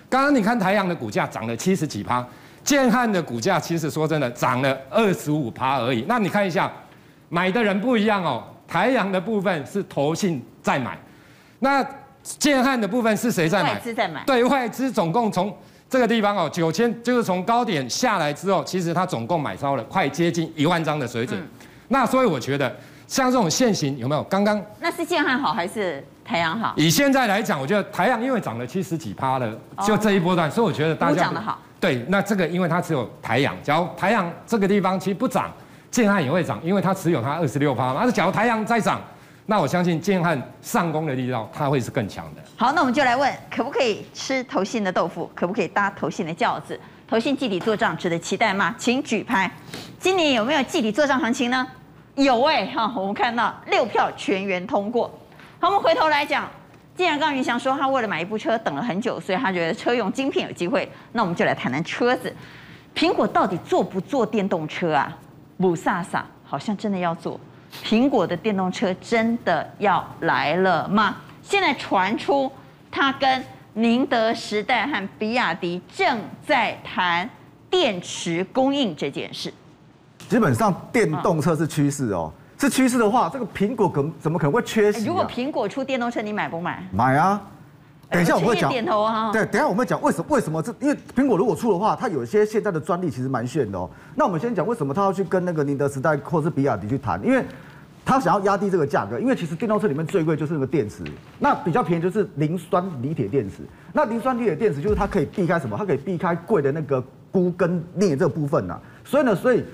[0.08, 2.26] 刚刚你看台阳的股价涨了七十几趴，
[2.70, 6.04] 建汉的股价其实说真的涨了二十五趴而已。
[6.06, 6.70] 那你看一下，
[7.28, 8.44] 买的人不一样哦。
[8.68, 10.96] 台阳的部分是投信在买，
[11.58, 11.84] 那
[12.22, 13.72] 建汉的部分是谁在买？
[13.72, 14.22] 外资在买。
[14.24, 15.52] 对，外资总共从
[15.88, 21.40] 这个地方哦，九千就是从高点下来之后，其实它总共买超了快接近一万张的水准。
[21.40, 21.48] 嗯、
[21.88, 22.72] 那所以我觉得。
[23.08, 24.22] 像这种线型有没有？
[24.30, 26.72] 刚刚那是建汉好还是台阳好？
[26.76, 29.52] 以现在来讲，我觉得台阳因为涨了七十几趴了，
[29.84, 31.58] 就这一波段，所以我觉得大家讲得好。
[31.80, 35.50] 对，那这个因为它只有台阳，假如台阳这个地方其实不涨，
[35.90, 37.96] 建汉也会涨，因为它持有它二十六趴嘛。
[38.00, 39.00] 但是假如台阳再涨，
[39.46, 42.42] 那我相信建汉上攻的力道它会是更强的。
[42.56, 45.30] 好，那我们就来问，可不可以吃投信的豆腐？
[45.34, 46.78] 可不可以搭投信的轿子？
[47.08, 48.74] 投信季底作帐值得期待吗？
[48.78, 49.50] 请举牌。
[49.98, 51.66] 今年有没有季底作帐行情呢？
[52.14, 55.10] 有哎、欸、哈，我们看到六票全员通过。
[55.58, 56.46] 好，我们回头来讲，
[57.00, 62.30] 既然刚刚云翔说他为了买一部车等了很久，所以他觉得车用晶片有机会，那我们就来谈谈车子。
[62.94, 65.16] 苹果到底做不做电动车啊？
[65.60, 67.40] 雾煞煞，好像真的要做。
[67.82, 71.16] 苹果的电动车真的要来了吗？
[71.40, 72.52] 现在传出
[72.90, 77.26] 他跟宁德时代和比亚迪正在谈
[77.70, 79.50] 电池供应这件事。
[80.28, 85.06] 基本上电动车是趋势哦，是趋势的话，这个苹果可怎么可能会缺席？
[85.06, 86.86] 如果苹果出电动车，你买不买？
[86.92, 87.40] 买啊！
[88.10, 88.68] 等一下我会讲。
[88.68, 89.30] 点头哈。
[89.32, 90.26] 对，等一下我们会讲为什么？
[90.28, 90.74] 为什么这？
[90.78, 93.88] 因为苹果如果出的话，它有一些现在的专利其实蛮炫的哦。
[94.14, 97.18] 那我们先讲为什么它要去跟那个宁德时代或是比亚迪去谈？
[97.24, 97.42] 因为
[98.04, 99.18] 他想要压低这个价格。
[99.18, 101.02] 因为其实电动车里面最贵就是那个电池，
[101.38, 103.62] 那比较便宜就是磷酸锂铁电池。
[103.94, 105.78] 那磷酸锂铁电池就是它可以避开什么？
[105.78, 108.78] 它可以避开贵的那个钴跟镍这个部分呐。
[109.02, 109.64] 所以呢，所以。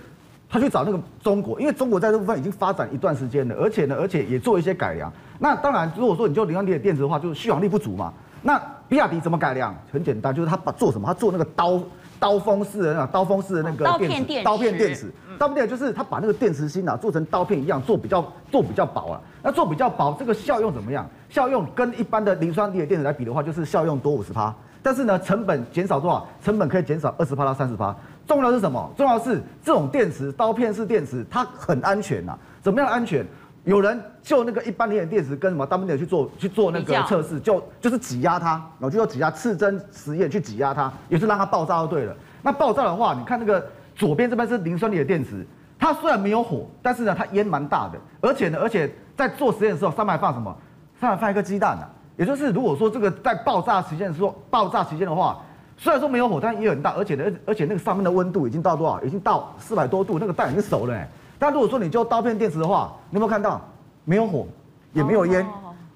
[0.48, 5.12] 他去找那个中国，因为中国在这部分已经发展一段时间了，而且呢，而且也做一些改良。
[5.38, 8.12] 那当然，如果说你就磷酸锂的电池的话，就是续航力不足嘛。
[8.42, 9.74] 那比亚迪怎么改良？
[9.92, 11.06] 很简单，就是他把做什么？
[11.06, 11.80] 他做那个刀
[12.20, 15.12] 刀锋式的那刀锋式的那个刀片电池，刀片电池。
[15.38, 19.20] 刀片电池就是他把那个电池芯啊做成刀片一样，做比较做比较薄啊。
[19.42, 21.04] 那做比较薄，这个效用怎么样？
[21.28, 24.54] 效用跟一般的磷酸锂的电池来比的话，就是效用多五十趴。
[24.82, 26.24] 但是呢，成本减少多少？
[26.42, 27.94] 成本可以减少二十趴到三十趴。
[28.26, 28.90] 重要是什么？
[28.96, 32.38] 重要是这种电池，刀片式电池，它很安全呐、啊。
[32.60, 33.24] 怎么样安全？
[33.64, 42.14] 有人就那个一般的电池跟什么 W 去做去做那个测试，就就是挤压它，然后就要挤压刺针实验去挤压它，也是让它爆炸就对了。
[42.42, 43.64] 那爆炸的话，你看那个
[43.96, 45.44] 左边这边是磷酸锂的电池，
[45.78, 50.56] 它虽然没有火，但是呢它烟蛮大的，而且呢而且在做实验的时候上面还放什么？
[51.00, 55.40] 上面放一个鸡蛋呐、啊，也就是如果说这个在爆炸期间的时候，爆炸期间的话。
[55.76, 59.02] 虽然说没有火，但也很大，而且呢，而且那个上面的温度已经到多少？
[59.02, 61.08] 已经到四百多度，那个蛋已经熟了哎。
[61.38, 63.60] 但如果说你就刀片电池的话，你有没有看到？
[64.04, 64.46] 没有火，
[64.92, 65.44] 也没有烟，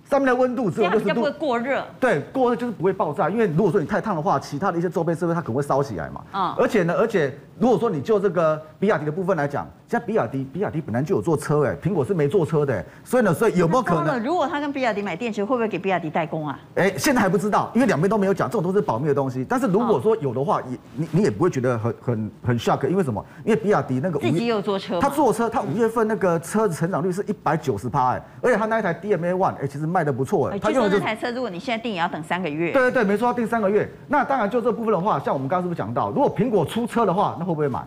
[0.05, 1.14] 上面的温度只有六十度。
[1.14, 1.83] 不会过热。
[2.01, 6.21] 对，过热就是不会爆炸，因为如果说你太烫的话，其他的一些周边设备它可能会烧起来嘛。
[6.33, 6.57] 啊。
[6.59, 14.18] 而且呢，而且如果说你就这个比亚迪的部分来讲，现在比亚迪，比亚迪本来就有做车哎，苹果是没做车的，所以呢，所以有没有可能？
[14.25, 16.59] 如果他跟比亚迪买电池，会不会给比亚迪代工啊？
[16.77, 19.44] 哎，现在还不知道，因为两边都没有讲，这种都是保密的东西。
[19.46, 23.23] 但是如果说有的话，也你你也不会觉得很很很 shock，因为什么？
[23.44, 30.59] 因为比亚迪那个自己有做车，他做车，他五月份那个车子成长率是一百九十趴哎，而且他那一台 DMA One 哎，其实卖的不错哎。
[30.59, 32.73] 他用的这台车，如果你现在订也要等三个月。
[32.73, 33.87] 对对对，没错，要订三个月。
[34.09, 37.87] 那当然就这部分的话，像我们刚刚是不是讲到，如果苹果出车的话，那会不会买？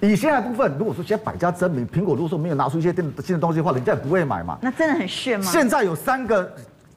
[0.00, 4.58] 以现在部分，如果说现在百家争鸣，苹果如果说没有拿出一些新的东西的话，人家也不会买嘛。
[4.62, 5.46] 那真的很炫吗？
[5.50, 6.52] 现在有三个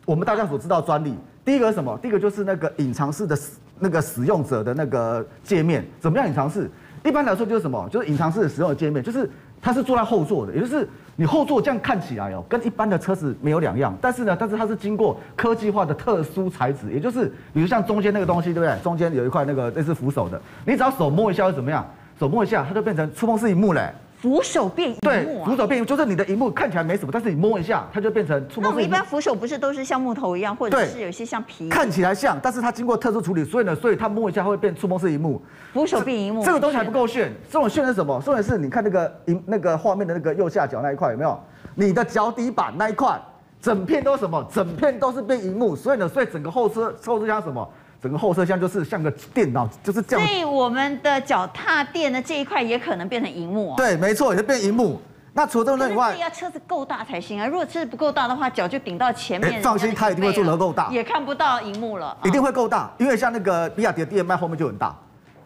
[0.06, 1.98] 我们大家所知道专利，第一个是什么？
[2.02, 3.38] 第一个就是那个隐藏式的
[3.80, 6.70] 那个使用者的那个界面，怎么样隐藏式？
[7.04, 7.88] 一般来说就是什么？
[7.92, 9.30] 就是隐藏式的使用的界面，就是
[9.62, 13.96] 它是坐在后座的，也就是你后座这样看起来哦，跟一般的车子没有两样。
[14.02, 18.78] 但是呢，但是它是经过科技化的特殊材质，也就是比如像中间那个东西，对不对？
[18.84, 21.86] 中间有一块那个类似扶手的，你只要手摸一下会怎么样？
[22.20, 23.90] 手摸一下，它就变成触碰式荧幕嘞。
[24.22, 28.64] 扶手变萤幕，对，扶手变就是你的萤幕看起来没什么，但是你摸一下，它就变成触碰式萤幕。
[28.64, 31.70] 那我们一般扶手不是都是像木头一样，或者是有些像皮？
[31.70, 35.42] 看起来像，但是它经过特殊处理，所以呢，所以它摸一下会变触摸式萤幕。
[35.74, 38.22] 扶手变萤幕，这个东西还不够炫，这种炫是什么？
[38.24, 41.40] 重点是你看那个荧那个画面的那个右下角那一块有没有？
[41.76, 43.22] 你的脚底板那一块，
[43.62, 44.48] 整片都是什么？
[44.52, 47.70] 整片都是变萤幕，所以呢，所以整个后车后车厢什么？
[48.06, 50.28] 整个后车厢就是像个电脑，就是这样。
[50.28, 53.76] 所以我们的脚踏垫的这一块也可能变成荧幕啊。
[53.76, 55.02] 对，没错，也是变荧幕。
[55.34, 57.48] 那除了这个以外，要车子够大才行啊。
[57.48, 59.60] 如果车子不够大的话，脚就顶到前面。
[59.60, 62.16] 放心，它一定会做得够大，也看不到荧幕了。
[62.24, 64.96] 一定会够大，因为像那个比亚迪的 DMI 后面就很大。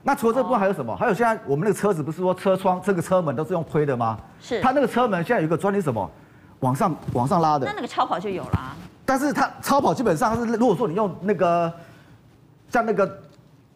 [0.04, 0.94] 那除了这部分还有什么？
[0.98, 4.18] 还有现在我们那个车子不是说车窗这个车门都是用推的吗？
[4.42, 4.62] 是。
[4.62, 6.12] 它那个车门现在有一个专利什么？
[6.60, 7.66] 往上往上拉的。
[7.66, 8.76] 那那个超跑就有了。
[9.06, 11.74] 但是它超跑基本上是，如果说你用那个
[12.70, 13.20] 像那个。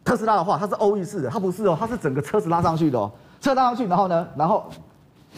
[0.06, 4.70] 特斯拉的话，它是欧翼式的，它不是哦，它是整个车子拉上去的哦，车拉上去，然后呢，然后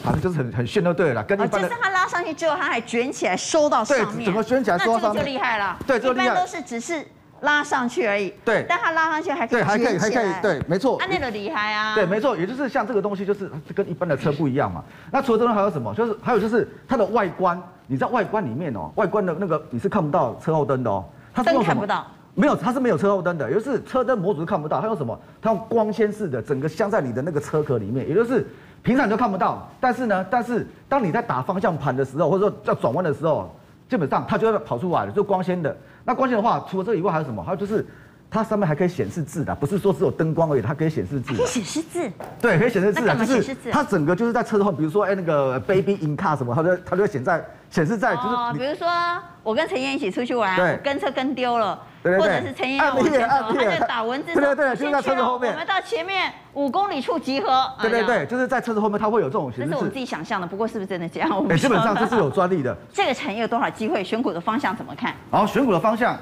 [0.03, 1.69] 反正就是很很炫就对了，跟一般的。
[1.69, 5.79] 就是它拉上去之后，它还卷起来收到上面，对，整个卷起来收到上面，就厉害了。
[5.87, 6.25] 对，就厉害。
[6.25, 7.07] 一般都是只是
[7.43, 8.35] 拉上去而已。
[8.45, 8.67] 对。
[8.69, 10.99] 但它拉上去还可以还可以，还可以，对，没错。
[10.99, 11.95] 啊，那个厉害啊。
[11.95, 14.83] 对，没错，也就是像这个东西，就是跟一般的车不一样嘛。
[15.13, 15.95] 那除了这个还有什么？
[15.95, 22.05] 就是还有就是它的外观，你在外观里面哦，外观的那个你是看不到车后灯的哦，它灯看不到。
[22.37, 24.79] 没有，它是没有车后灯的，也就是车灯模组是看不到。
[24.81, 25.19] 它用什么？
[25.41, 28.47] 它用光纤式的，整个镶在你的那个车壳里面，也就是
[28.83, 29.67] 平常你都看不到。
[29.81, 33.51] 但是呢，但是当你在打方向盘的时候，或者说要转弯的时候，
[33.89, 35.77] 基本上它就要跑出来了，就光纤的。
[36.05, 37.43] 那光纤的话，除了这个以外还有什么？
[37.43, 37.85] 还有就是。
[38.37, 41.35] 它上面还可以显示字的，不是说只有灯光而已，它可以显示字。
[41.35, 42.13] 可以显示字。
[42.41, 48.29] 对，可以显示字啊，就是它整个就是在车后，比如说哎那个 baby in car 什么，它就它就会显在显示在就是。
[48.29, 48.87] 哦，比如说
[49.43, 55.53] 我跟陈燕一起出去玩，对，跟车跟丢了，对对对，或者是陈燕要我先走，他就打文字，对对对，就在车子后面。
[55.53, 57.65] 我们到前面五公里处集合。
[57.81, 59.71] 对对对，就是在车子后面，它会有这种显示字。
[59.71, 61.31] 这是我们自己想象的，不过是不是真的这样？
[61.49, 62.77] 哎，基本上这是有专利的。
[62.93, 64.03] 这个产业有多少机会？
[64.05, 65.15] 选股的方向怎么看？
[65.31, 66.17] 然后选股的方向。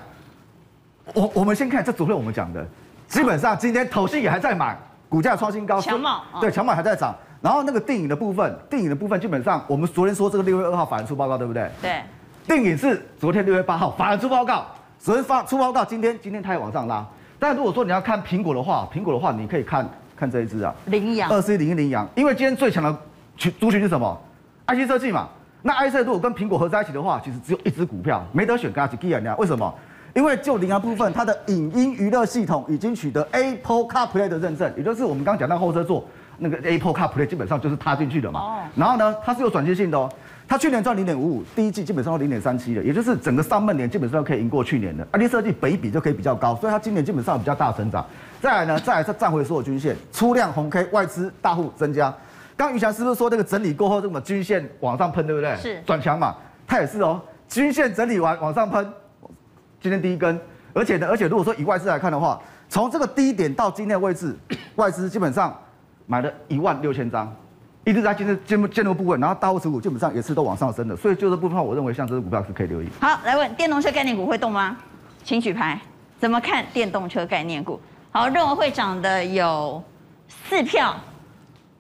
[1.12, 2.66] 我我们先看这昨天我们讲的，
[3.06, 4.76] 基本上今天投信也还在买，
[5.08, 11.70] 股价创新高，强茂对强茂还在涨，然后那个电影的部分，电影的部分基本上我们昨天说这个六月二号法人出报告对不对？
[11.82, 12.02] 对，
[12.46, 14.64] 电影是昨天六月八号法人出报告，
[14.98, 17.06] 昨天发出报告，今天今天它也往上拉，
[17.38, 19.86] 但如果说你要看苹果的话，苹果的话你可以看
[20.16, 22.96] 看这一支啊，羚羊，二四一零一凌阳，因为今天最强的
[23.36, 24.18] 群族群是什么
[24.68, 25.28] ？IC 设计嘛，
[25.60, 29.74] 那 IC 如果跟苹果合在一起的话，其实只有一只股票，没得选，跟它去 G 啊，为什么？
[30.14, 36.05] 因为就凌阳部分，它的影音娱乐系统已经取得 Apple CarPlay 的认证，也就是我们刚刚讲到后车座
[36.38, 38.40] 那个 Apple CarPlay 基本上就是插进去的嘛。
[38.40, 38.62] 哦。
[38.77, 40.09] 然后呢，它是有转接性的哦。
[40.46, 45.05] 它去年赚零点五五，第一季基本上都零点三七的，也就是整个上半年基本上可以赢过去年的。
[45.11, 48.05] 而且设计本益比就可以比较高，所以它今年基本上比较大成长。
[48.40, 52.14] 再来呢，再来是站回所有均线，出量红 K，外资大户增加。
[52.57, 55.57] 刚于翔是不是说这个整理过后，这么均线往上喷，对不对？
[55.57, 55.83] 是。
[55.87, 58.87] 转强嘛，它也是哦，均线整理完往上喷。
[59.84, 60.40] 今天第一根，
[60.72, 64.34] 而且呢，而且如果说以外资来看的话，从这个低点到今天的位置，
[64.76, 65.54] 外资基本上
[66.06, 67.30] 买了一万六千张，
[67.84, 72.88] 一直在今天进入进入部分，然后大户持股基本上也是都往上升的，所以就这部分，我认为像这支股票是可以留意。
[72.98, 74.74] 好，来问电动车概念股会动吗？
[75.22, 75.78] 请举牌。
[76.18, 77.78] 怎么看电动车概念股？
[78.10, 79.84] 好，认为会涨的有
[80.48, 80.96] 四票。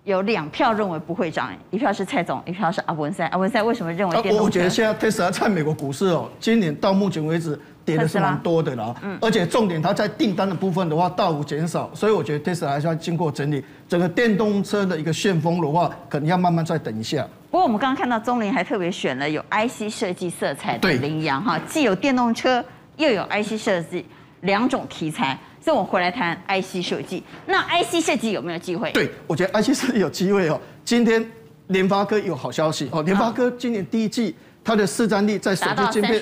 [0.04, 3.26] 有两票认为不会涨，一票是蔡总，一票是阿文赛。
[3.28, 4.44] 阿文赛为什么认为电动车？
[4.44, 8.94] 我觉得现在特斯拉在美国股市哦，今年到目前为止跌的是蛮多的啦。
[9.02, 9.18] 嗯。
[9.22, 13.64] 而且重点，它在订单的部分的话大幅减少，所以我觉得特斯拉还是要经过整理。
[13.88, 17.26] 整个电动车的一个旋风的话，可能要慢慢再等一下。
[17.50, 22.62] 不过我们刚刚看到中林还特别选了有 IC 设计色彩的羚羊哈，既有电动车
[22.98, 24.04] 又有 IC 设计
[24.42, 25.38] 两种题材。
[25.64, 28.92] 所以我回来谈 IC 设计，那 IC 设计有没有机会？
[28.92, 30.60] 对，我觉得 IC 设计有机会哦。
[30.84, 31.26] 今天
[31.68, 34.36] 联发科有好消息哦，联发科今年第一季。
[34.66, 36.18] 它的市占率在手机晶片，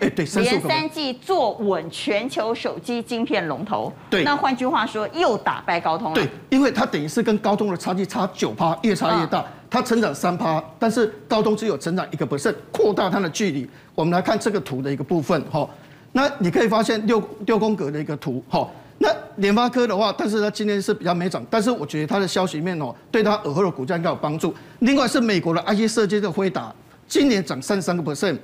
[0.00, 3.90] 哎，对，连三季坐稳全球手机晶片龙头。
[4.10, 6.14] 对，那换句话说，又打败高通了。
[6.14, 9.42] 对，因为它等于是跟高通的差距差九趴，越差越大。
[9.70, 13.66] 它成长三趴，但是高通只有成长一个 percent，扩大它的距离。
[13.94, 15.66] 我们来看这个图的一个部分，哈，
[16.12, 18.85] 那你可以发现六六宫格的一个图，哈，那
[19.36, 24.54] 联发科的话，但是它今天是比较没涨，但是我觉得它的消息面哦，对它尔后的股价应该有帮助。
[24.80, 26.74] 另外是美国的 IC 设计的辉达。
[27.08, 28.36] 今年涨三十三个 percent，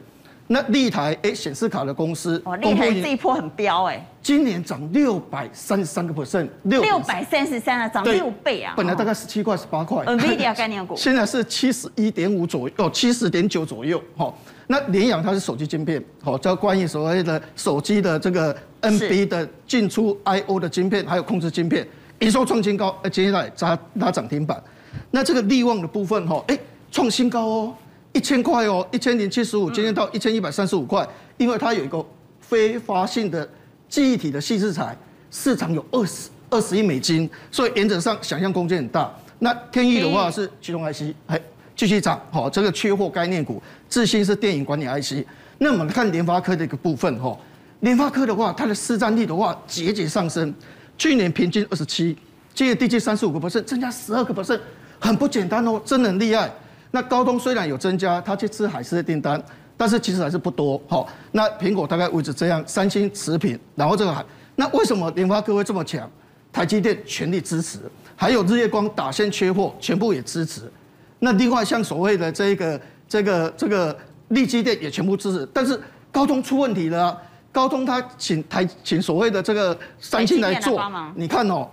[0.52, 14.30] 那立台哎显示卡的公司，哦，立台这一波很飙哎，今年涨六百三十三个 percent，六百三十三啊，涨六倍啊，本来大概十七块十八块，NVIDIA 概念股， 现在是七十一点五左右，哦，七十点九左右，哈，
[14.66, 21.88] 那联阳它是手机晶片，好，叫关于所谓的手机的这个 NB 的进出 IO 的晶片，还有控制晶片，
[22.18, 24.62] 营收创新高，接下来拉拉涨停板，
[25.10, 26.58] 那这个利旺的部分，哈，哎，
[26.90, 27.74] 创新高哦。
[28.12, 31.06] 一千块哦，一千零七十五，今天到一千一百三十五块，
[31.38, 32.04] 因为它有一个
[32.40, 33.48] 非发性的
[33.88, 34.96] 记忆体的细制材，
[35.30, 39.10] 市场有二十二十亿美金，所以原则上想象空间很大。
[39.38, 41.40] 那天翼的话是驱动 IC，还
[41.74, 45.26] 继续涨，好，这个缺货概念股，智新是电影管理 IC。
[45.58, 47.36] 那我们看联发科的一个部分，哈，
[47.80, 50.54] 联发科的话，它的市占率的话节节上升，
[50.98, 52.16] 去年平均二十七，
[52.52, 54.60] 今年第七三十五个 percent，增加十二个 percent，
[55.00, 56.52] 很不简单哦，真的很厉害。
[56.92, 59.42] 那高通虽然有增加，它去吃海思的订单，
[59.76, 60.80] 但是其实还是不多。
[60.86, 64.24] 好，那苹果大概位置这样，三星持平，然后这个海，
[64.54, 66.08] 那为什么联发科会这么强？
[66.52, 67.78] 台积电全力支持，
[68.14, 70.70] 还有日月光打线缺货，全部也支持。
[71.18, 73.96] 那另外像所谓的这个这个这个
[74.28, 75.80] 力积电也全部支持，但是
[76.12, 77.18] 高通出问题了啊，
[77.50, 80.78] 高通他请台请所谓的这个三星来做，
[81.14, 81.66] 你看哦，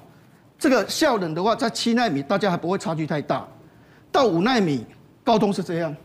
[0.57, 3.45] 这个效能的话，在七纳米大家还不会差距太大，
[4.13, 4.85] 到五纳米。
[5.29, 5.95] 高通是这样，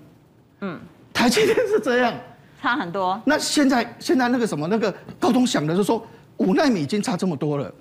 [0.61, 0.79] 嗯，
[1.11, 2.13] 台积电是这样，
[2.61, 3.19] 差很多。
[3.25, 6.07] 那现在现在那个什么那个高通想的就是说，
[6.37, 7.73] 五纳米已经差这么多了，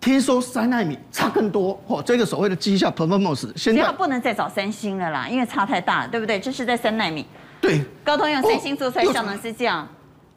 [0.00, 1.78] 听说三纳米差更多。
[1.86, 6.40] 哦，这个所谓的绩效 performance，现在不能再找三星了啦，因为差太大了，对不对？
[6.40, 7.26] 这是在三纳米。
[7.60, 9.86] 对，高通用三星做出来效能是这样，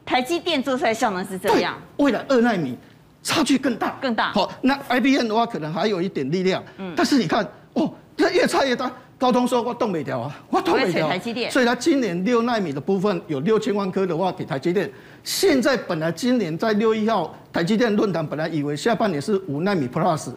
[0.04, 1.74] 台积电做出来效能是这样。
[1.96, 2.76] 未来二纳米
[3.22, 4.30] 差距更大，更大。
[4.32, 7.42] 好，那 IBM 的话可能还有一点力量，嗯，但是你看
[7.72, 8.92] 哦，它越差越大。
[9.20, 11.06] 高通说：“我动没掉啊，我动没掉。”
[11.52, 14.90] 所以它今年六纳米的部分有六千万颗的话给台积电。
[15.22, 20.30] 现在本来今年在六一号台积电论坛本来以为下半年是五纳米 Plus，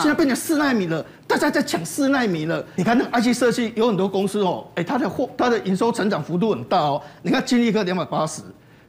[0.00, 2.64] 现在变成四纳米了，大家在抢四纳米了。
[2.76, 7.02] 你看那个 IC 设计有很多公司哦，哎，它的货它的营收成长幅度很大哦。
[7.20, 8.40] 你看金立科两百八十。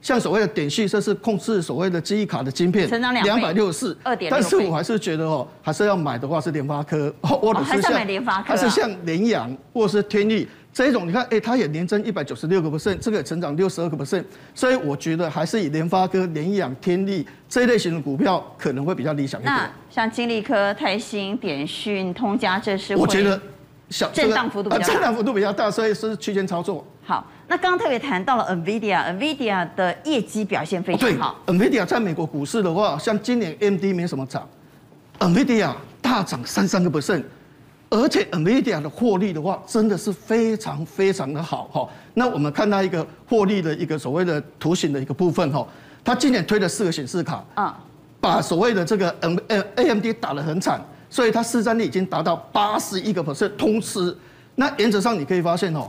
[0.04, 2.90] 像所谓的点序，这是控制所谓的记忆卡的晶片，
[3.24, 4.30] 两百六十四，二点。
[4.30, 7.94] 但是我还是觉得哦，还是要买的话是联发科，或者是像
[8.44, 11.08] 还是像联阳或是天钰这一种。
[11.08, 14.26] 你看，哎，它也年增一百九十六个 percent，这个也成长六十二个 percent。
[14.54, 19.56] 所以我觉得还是以联发科、联阳、天利这一类型的股票可能会比较理想一点。
[19.56, 23.40] 那像金立科、泰兴、点讯、通家，这是我觉得
[23.90, 26.86] 小震荡幅度比较大，震荡幅度比较大，所以是区间操作。
[27.04, 27.26] 好。
[27.48, 31.36] 那刚刚特别谈到了 NVIDIA，NVIDIA 的业绩表现非常好。
[31.46, 34.48] 对，NVIDIA 在美国股市的话，像今年 AMD 没什么涨
[35.20, 37.24] ，NVIDIA 大涨三三个 percent，
[37.90, 41.88] 而且 NVIDIA 的获利的话，真的是非常非常的好哈。
[42.14, 45.68] 那我们看到一个获利的一个所谓的图形的一个部分哈，
[46.04, 47.78] 它今年推了四个显示卡，啊，
[48.20, 49.38] 把所谓的这个 N
[49.76, 54.18] AMD 打得很惨，所以它市占率已经达到八十一个 percent 通吃。
[54.56, 55.86] 那原则上你可以发现哦。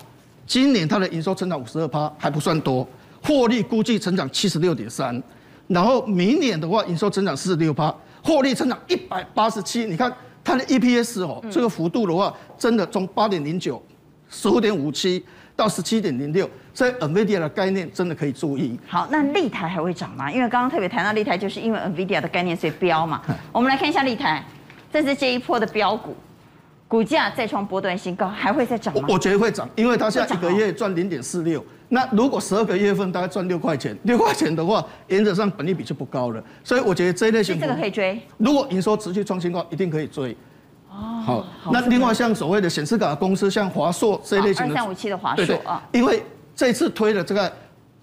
[0.46, 2.86] 今年它的营收成长五十二趴还不算多，
[3.22, 5.22] 获利估计成长七十六点三，
[5.68, 9.86] 然后明年的话营收增长四十六趴，获利成长一百八十七。
[9.86, 13.82] 你看它的 EPS 哦，这个幅度的话，真的从八点零九、
[14.28, 15.24] 十五点五七
[15.56, 18.78] 到十七点零六，所以 NVIDIA 的概念真的可以注意。
[18.86, 20.30] 好，那立台还会涨吗？
[20.30, 23.22] 因为刚刚特别谈到立台，就是因为 NVIDIA 的概念所以飙嘛。
[23.50, 24.44] 我们来看一下立台，
[24.92, 26.14] 这是这一波的飙股。
[26.94, 29.02] 股价再创波段新高，还会再涨吗？
[29.08, 38.16] 我觉得会涨，因为它现在一个月赚零点四六，那如果十二个月份大概赚六块钱，六块钱的话，原则上本利比就不高了，所以我觉得这一类型这个可以追。
[38.38, 40.36] 如果营收持续创新高，一定可以追。
[40.88, 46.22] 哦，好，那另外像所谓的显示卡公司，像华硕这一类型的，二三五七的华硕啊，因为
[46.54, 47.52] 这次推了这个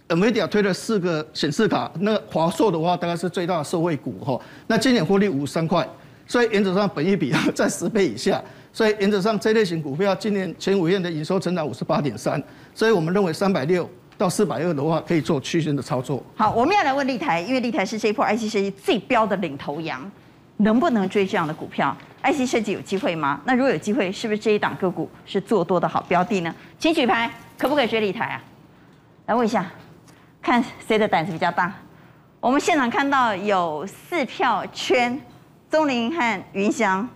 [0.10, 4.38] NVIDIA 推了四个显示卡，那华硕的话大概是最大的受惠股哈，
[4.68, 5.88] 那今年获利五十三块，
[6.28, 8.44] 所以原则上本益比在十倍以下。
[8.74, 12.42] 所以原则上，这类型股票今年前五月的营收成长五十八点三，
[12.74, 16.24] 所以我们认为三百六到四百二的话，可以做区间的操作。
[16.36, 20.10] 好，我们要来问立台，因为立台是这一波 IC 设计最标的领头羊。
[20.58, 23.42] 能不能追这样的股票？IC 设计有机会吗？
[23.46, 26.54] 那如果有机会，是不是这一档个股是做多的好标的呢？
[26.78, 28.44] 请举牌，可不可以追立台啊？
[29.26, 29.66] 来问一下，
[30.40, 31.74] 看谁的胆子比较大。
[32.40, 35.20] 我们现场看到有四票圈，
[35.68, 37.10] 宗霖和云翔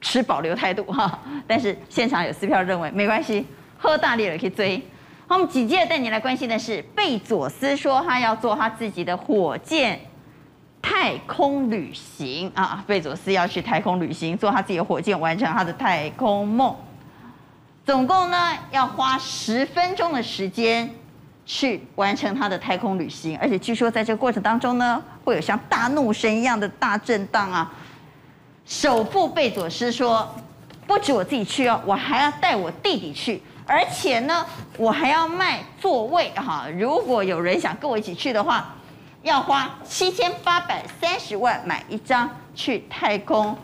[0.00, 3.46] 持保留态度哈， 但是现场有四票认为没关系，
[3.78, 4.82] 喝大力了可以追。
[5.26, 10.00] 好，我们紧接着带你来关心的是，贝佐斯说他要做他自己的火箭
[10.82, 16.74] 太空旅行啊，贝佐斯要去太空旅行，做他自己的火箭，完成他的太空梦。
[17.84, 20.88] 总共呢要花十分钟的时间。
[21.46, 27.68] 去完成他的太空旅行，而且据说在这个过程当中呢，会有像大怒神一样的大震荡啊。
[28.70, 30.24] 首富贝佐斯说，
[30.86, 34.46] 不止我自己去哦，我还要带我弟弟去，而且呢，
[34.78, 36.68] 我还要卖座位哈。
[36.78, 38.72] 如果有人想跟我一起去的话，
[39.24, 43.58] 要花七千八百三十万买一张去太空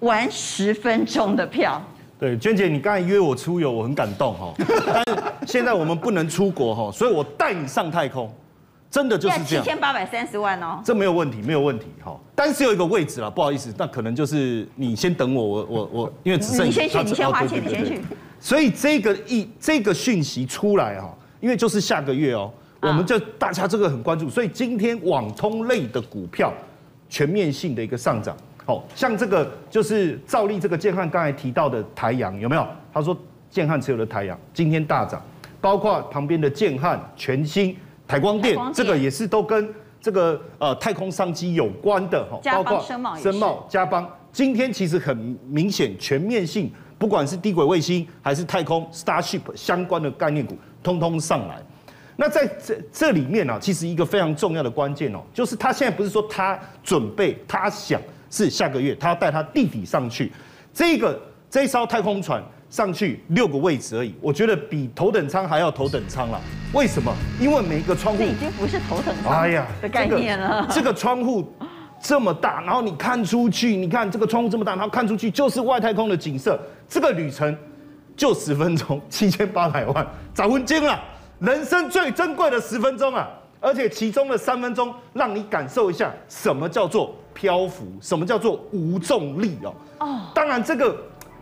[0.00, 1.78] 玩十分钟的票。
[2.18, 4.54] 对，娟姐，你刚才约我出游，我很感动哈。
[4.56, 8.34] 但是现在我们不能出国哈，所以我带你上太空，
[8.90, 9.64] 真的就是这样。
[9.64, 10.80] 七千八百三十万哦。
[10.84, 12.18] 这没有问题，没有问题哈。
[12.34, 18.00] 但是有一个位置了，不好意思，那可能就是你先等我，我我我，因为只剩你先去，你先花钱，你先去。
[18.38, 26.52] 所以这个一这个讯息出来哈，因为就是下个月哦，我们就大家这个很关注，所以今天网通类的股票
[27.08, 28.36] 全面性的一个上涨。
[28.64, 32.66] 好像这个就是照例这个建汉刚才提到的台阳有没有？
[32.92, 33.16] 他说
[33.48, 35.22] 建汉持有的台阳今天大涨，
[35.60, 37.76] 包括旁边的建汉、全新、
[38.06, 42.40] 台光电，这个也是都跟这个呃太空商机有关的哈。
[42.52, 45.16] 包括声茂、声茂、嘉邦，今天其实很
[45.48, 51.62] 明显全面性，不管是低轨卫星还是太空 Starship 相关的概念股，通通上来。
[52.16, 58.00] 那在这这里面呢，其实一个非常重要的关键哦，就是他现在不是说他准备，他想。
[58.28, 60.32] 是下个月，他要带他弟弟上去，
[60.74, 66.40] 这个这一艘太空船上去六个位置而已，我觉得比头等舱还要头等舱了。
[66.72, 67.14] 为什么？
[67.40, 70.66] 因为每一个窗户，这已经不是头等舱哎呀的概念了。
[70.70, 71.50] 这个窗户
[72.02, 76.60] 这么大，然后你看出去，你看这个窗户这么大，然后看出去就是外太空的景色。
[76.88, 77.56] 这个旅程
[78.16, 81.00] 就十分钟， 七千八百万，涨昏金了，
[81.38, 83.28] 人生最珍贵的十分钟啊！
[83.60, 87.14] 而且其中的三分钟，让你感受一下什么叫做。
[87.36, 89.74] 漂浮，什么叫做无重力哦？
[89.98, 90.96] 哦，当然这个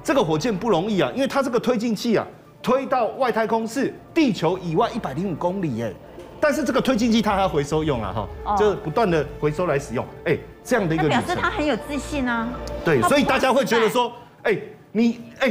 [0.05, 2.27] 这个火箭不容易啊，因为它这个推进器啊，
[2.63, 5.91] 推到外太空是地球以外一百零五公里哎，
[6.39, 8.13] 但是这个推进器它还要回收用啊
[8.45, 12.47] 哈，就是不断的回收来使用，哎，这样的一个表示他很有自信啊。
[12.85, 14.55] 对，所以大家会觉得说，哎，
[14.93, 15.51] 你哎，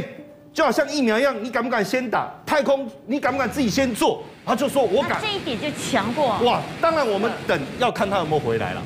[0.52, 2.32] 就好像疫苗一样，你敢不敢先打？
[2.46, 4.22] 太空你敢不敢自己先做？
[4.46, 5.20] 他就说我敢。
[5.20, 6.38] 这一点就强过。
[6.44, 8.82] 哇，当然我们等要看他有没有回来了。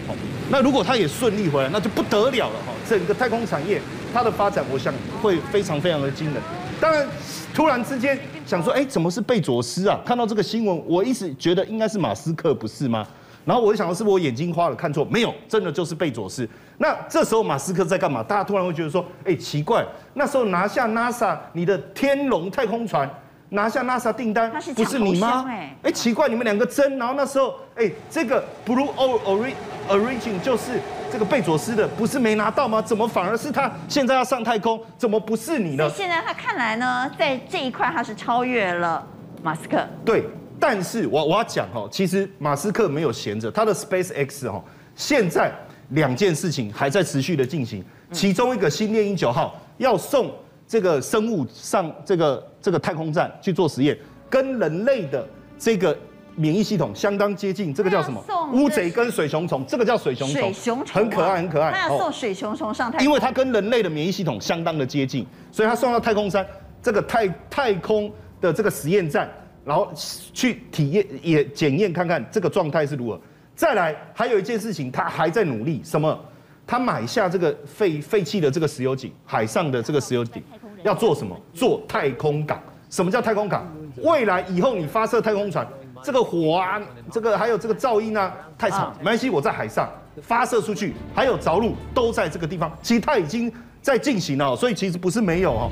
[0.51, 2.73] 那如果他也顺利回来，那就不得了了哈！
[2.89, 3.83] 整个太空产业
[4.19, 4.93] 它的发展，我想
[5.23, 6.43] 会非常非常的惊人。
[6.81, 7.07] 当然，
[7.55, 10.01] 突然之间想说，哎，怎么是贝佐斯啊？
[10.05, 13.07] 看到这个新闻，我一直觉得应该是马斯克，不是吗？
[13.45, 15.05] 然后我就想到，是不是我眼睛花了，看错？
[15.05, 16.49] 没有，真的就是贝佐斯。
[16.79, 18.21] 那这时候马斯克在干嘛？
[18.21, 23.09] 大家突然会觉得说，哎，奇怪，那时候拿下 NASA 你的天龙太空船，
[23.51, 25.45] 拿下 NASA 订单，不是你吗？
[25.85, 29.55] 哎，奇怪，你们两个争，然后那时候，哎，这个 Blue Origin。
[29.89, 30.80] Origin 就是
[31.11, 32.80] 这个贝佐斯的，不是没拿到吗？
[32.82, 34.80] 怎么反而是他现在要上太空？
[34.97, 35.91] 怎么不是你呢？
[35.91, 39.05] 现在他看来呢，在这一块他是超越了
[39.43, 39.86] 马斯克。
[40.05, 40.24] 对，
[40.61, 44.62] 但是我我要讲哦，其实马斯克没有闲着，他的 SpaceX 哦，
[44.95, 45.53] 现在
[45.91, 47.82] 两件事情还在持续的进行，
[48.12, 50.30] 其中一个新猎鹰九号要送
[50.66, 53.97] 这个生物上这个这个太空站去做实验，
[54.28, 55.26] 跟人类的
[55.59, 55.97] 这个。
[56.39, 58.22] 免疫系统相当接近，这个叫什么？
[58.53, 61.72] 乌贼跟水熊虫，这个叫水熊虫，水熊虫很可爱，很可爱。
[61.72, 66.47] 他要送水熊虫上太空，因为它跟人类的免疫系统相当的接近，所以它送到太空山
[66.80, 68.11] 这个太太空
[68.41, 69.28] 的这个实验站，
[69.64, 69.93] 然后
[70.32, 73.20] 去体验也检验看看这个状态是如何。
[73.57, 76.16] 再来，还有一件事情，他还在努力，什么？
[76.64, 80.41] 他买下这个废废弃的这个石油井，海上的这个石油井，
[80.84, 81.36] 要做什么？
[81.53, 82.62] 做太空港。
[82.91, 83.66] 什么叫太空港？
[84.03, 85.66] 未来以后你发射太空船。
[86.03, 86.80] 这个火啊，
[87.11, 88.92] 这个还有这个噪音啊，太吵。
[88.99, 89.88] 没关系，我在海上
[90.22, 92.70] 发射出去，还有着陆都在这个地方。
[92.82, 95.70] 其实它已经在进行了，所以其实不是没有哦。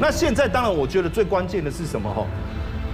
[0.00, 2.26] 那现在当然，我觉得最关键的是什么哈？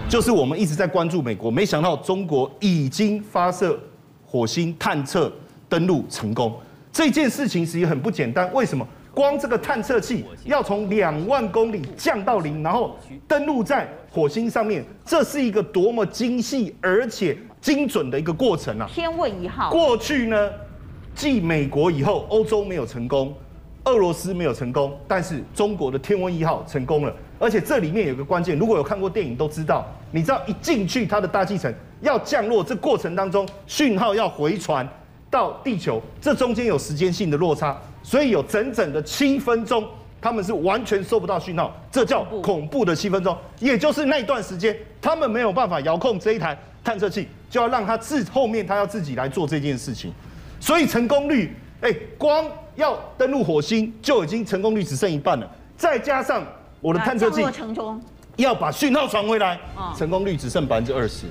[0.08, 3.78] 就是我们一直在关注美国，没想到中国已经发射
[4.26, 5.32] 火星探测
[5.68, 6.58] 登陆成功。
[6.92, 8.86] 这件事情其实很不简单，为什么？
[9.14, 12.96] 光这个探测器要从两万公里降到零，然后
[13.26, 18.88] 登陆在火星上面，这是一个多么精细而且精准的一个过程啊！
[18.92, 19.70] 天问一号。
[19.70, 20.50] 过去呢，
[21.14, 23.34] 继美国以后，欧洲没有成功，
[23.84, 27.14] 俄罗斯没有成功，但是中国的天问一号成功了。
[27.38, 34.86] 而且这里面有个关键，如果有看过电影都知道，你知道一进去它的大气层要降落，这过程当中讯号要回传
[35.30, 39.86] 到地球，这中间有时间性的落差，所以有整整的七分钟，
[40.20, 43.36] 他们是完全收不到讯号，这叫恐怖的七分钟。
[43.58, 50.12] 也就是那段时间，他们没有办法遥控这一台探测器，就要让他自后面他要自己来做这件事情，
[50.60, 52.44] 所以成功率，哎，光
[52.76, 56.42] 要登陆火星就已经成功率只剩一半了，再加上。
[56.82, 57.44] 我的探测器
[58.36, 59.60] 要把讯号传回来，
[59.94, 61.26] 成功率只剩百分之二十，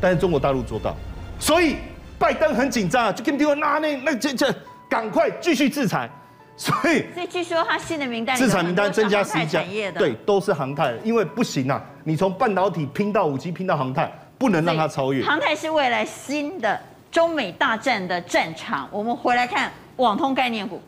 [0.00, 0.96] 但是中国大陆做到，
[1.38, 1.76] 所以
[2.18, 4.50] 拜登很紧张啊，就跟台湾那那那这这
[4.94, 6.08] 赶快继续制裁，
[6.56, 9.60] 所以所以据说他新的名单制裁名单增加十一家，
[9.98, 15.24] 对，都是航太，因为不行啊，你从半导体拼到五 G 拼到航太，不能让它超越。
[15.24, 16.80] 航太是未来新的
[17.10, 20.80] 中美大战的战场，我们回来看网通概念股。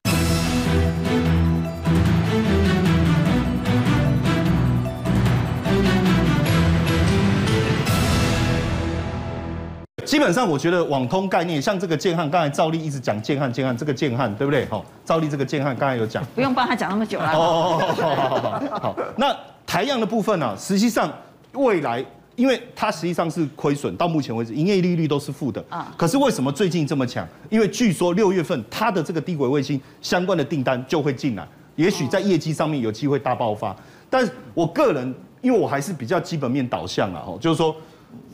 [10.07, 14.65] 基本上，我觉得网通概念像这个建汉，刚才赵丽一直讲建汉建汉，这个建汉对不对？
[14.67, 17.27] 好，赵丽这个建汉刚才有讲，不用帮他讲那么久了。
[17.33, 18.97] 哦，好好好好。
[19.17, 19.37] 那
[19.67, 20.57] 台阳的部分呢、啊？
[20.57, 21.13] 实际上
[21.55, 22.05] 未来，
[22.37, 25.93] 因为它实际上是亏损，到目前为止营业利率都是负的啊。
[25.97, 27.27] 可是为什么最近这么强？
[27.51, 31.45] 因为据说六月份它的这个低轨卫星相关的订单就会进来，
[31.75, 33.75] 也许在业绩上面有机会大爆发。
[34.09, 37.75] 但是我个人，因为我还是比较基本面导向啊，哦，就是说。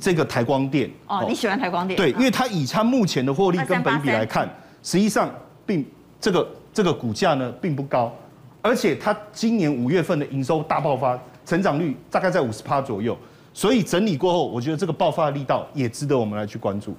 [0.00, 1.96] 这个台光电哦，你喜欢台光电？
[1.96, 4.48] 对，因为它以它目前的获利跟本益比来看，
[4.82, 5.30] 实际上
[5.64, 5.84] 并
[6.20, 8.12] 这个这个股价呢并不高，
[8.60, 13.16] 而且它今年五月份的营收大爆发，成长率大概在五十趴左右，
[13.52, 16.96] 所以整理过后，我觉得这个爆发的力道也值得我们来去关注。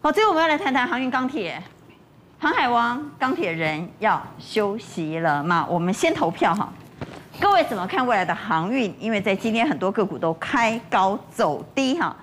[0.00, 1.62] 好，最后我们要来谈谈航运钢铁，
[2.38, 5.66] 航海王钢铁人要休息了吗？
[5.68, 6.72] 我们先投票哈。
[7.38, 8.94] 各位怎么看未来的航运？
[8.98, 12.14] 因为在今天很多个股都开高走低哈，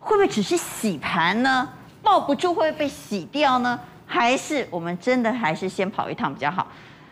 [0.00, 1.68] 会不会只是洗盘呢？
[2.02, 3.78] 抱不住会不会被洗掉呢？
[4.06, 6.66] 还是我们真的还是先跑一趟比较好？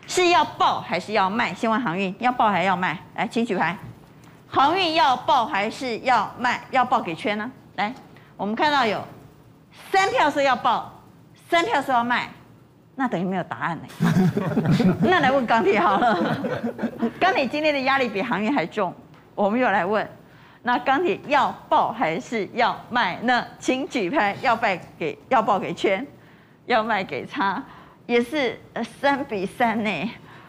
[0.07, 1.53] 是要抱还是要卖？
[1.53, 2.99] 先问航运要抱还是要卖？
[3.15, 3.77] 来，请举牌。
[4.49, 6.63] 航运要抱还是要卖？
[6.71, 7.51] 要抱给圈呢？
[7.77, 7.93] 来，
[8.37, 9.03] 我们看到有
[9.91, 10.93] 三票说要抱，
[11.51, 12.31] 三票说要卖。
[12.97, 14.95] 那等于没有答案呢。
[15.03, 16.17] 那来问钢铁好了，
[17.19, 18.95] 钢铁今天的压力比航运还重，
[19.35, 20.09] 我们又来问，
[20.63, 23.45] 那钢铁要抱还是要卖呢？
[23.59, 26.07] 请举牌，要卖给要抱给圈，
[26.67, 27.61] 要卖给叉，
[28.07, 28.57] 也是
[29.01, 29.91] 三比三呢。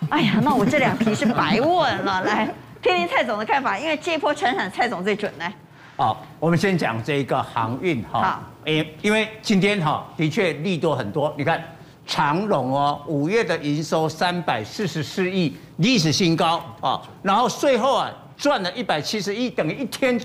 [0.09, 2.21] 哎呀，那我这两题是白问了。
[2.29, 2.47] 来，
[2.79, 5.51] 听听蔡总的看法，因为这一波传产蔡总最准呢。
[5.97, 8.21] 好，我们先讲这个航运哈。
[8.21, 11.59] 好，因因为今天哈的确利多很多，你看。
[12.05, 17.01] 长荣哦，五月的营收三百四十四亿，历史新高啊！
[17.23, 20.19] 然后税后啊赚了一百七十亿，等于一天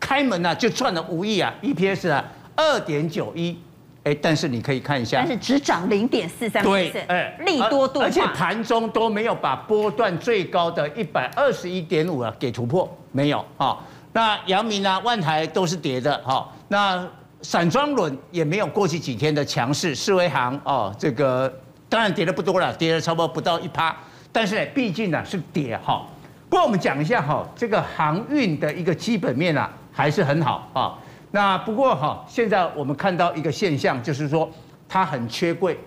[0.00, 2.24] 开门啊就赚了五亿啊，EPS 啊
[2.56, 3.58] 二点九一，
[4.04, 13.78] 哎，但是你可以看一下，但是只涨零点四三，对，哎，利多多，而且盘中都没有把波段最高的一百二十一点五啊给突破，没有啊。
[14.14, 17.06] 那阳明啊、万台都是跌的哈，那。
[17.48, 21.48] 散装轮也没有过去几天的强势，世维航哦，这个
[21.88, 23.94] 当然跌的不多了，跌了差不多不到一趴，
[24.32, 26.04] 但是呢，毕竟呢是跌哈。
[26.50, 30.98] 不过我们讲一下哈，这个航运的一个基本面啊还是很好啊。
[31.30, 34.50] 那不过哈，现在我们看到一个现象，就是说
[34.88, 35.78] 它很缺柜，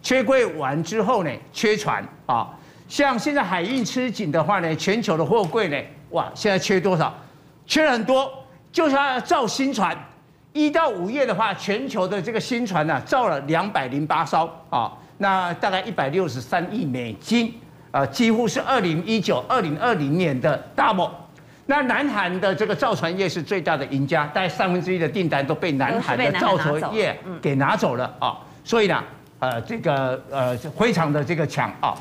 [0.00, 2.48] 缺柜完之后呢，缺船啊。
[2.86, 5.76] 像现在海运吃紧的话呢，全球的货柜呢，
[6.10, 7.12] 哇，现在缺多少？
[7.66, 8.32] 缺很多，
[8.70, 9.98] 就是它要造新船。
[10.52, 17.54] 一到五月的话，全球的这个新船呢、啊，造了两百零八艘啊，那大概一百六十三亿美金，
[17.92, 21.10] 啊，几乎是二零一九、二零二零年的 double。
[21.66, 28.36] 那南韩的这个造船业是最大的赢家，大概三分之一的订单都被南韩的造船业给拿走了啊。
[28.64, 29.04] 所以呢，
[29.38, 31.94] 呃，这个呃非常的这个强啊。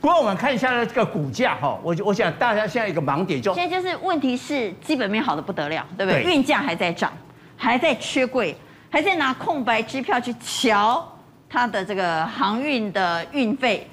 [0.00, 6.22] 不过我们看一下这个股价哈，我我想大家现在一个盲点就现在就是问题是基本面好的不得了，对不对？
[6.22, 7.12] 运价还在涨。
[7.62, 8.56] 还在缺柜，
[8.88, 11.06] 还在拿空白支票去乔
[11.46, 13.86] 它的这个航运的运费，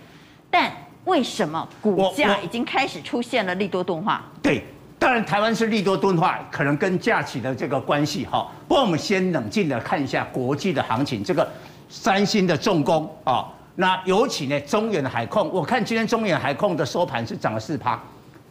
[0.50, 0.72] 但
[1.04, 4.24] 为什么股价已经开始出现了利多钝化？
[4.42, 4.64] 对，
[4.98, 8.50] 当然台湾是利多钝化，可能跟假期的这个关系哈。
[8.70, 11.46] 不过我们先冷静的看一下国际的行情，这个
[11.90, 13.46] 三星的重工啊，
[13.76, 18.02] 那尤其呢中远海控，我看今天中远海控的收盘是涨了四趴，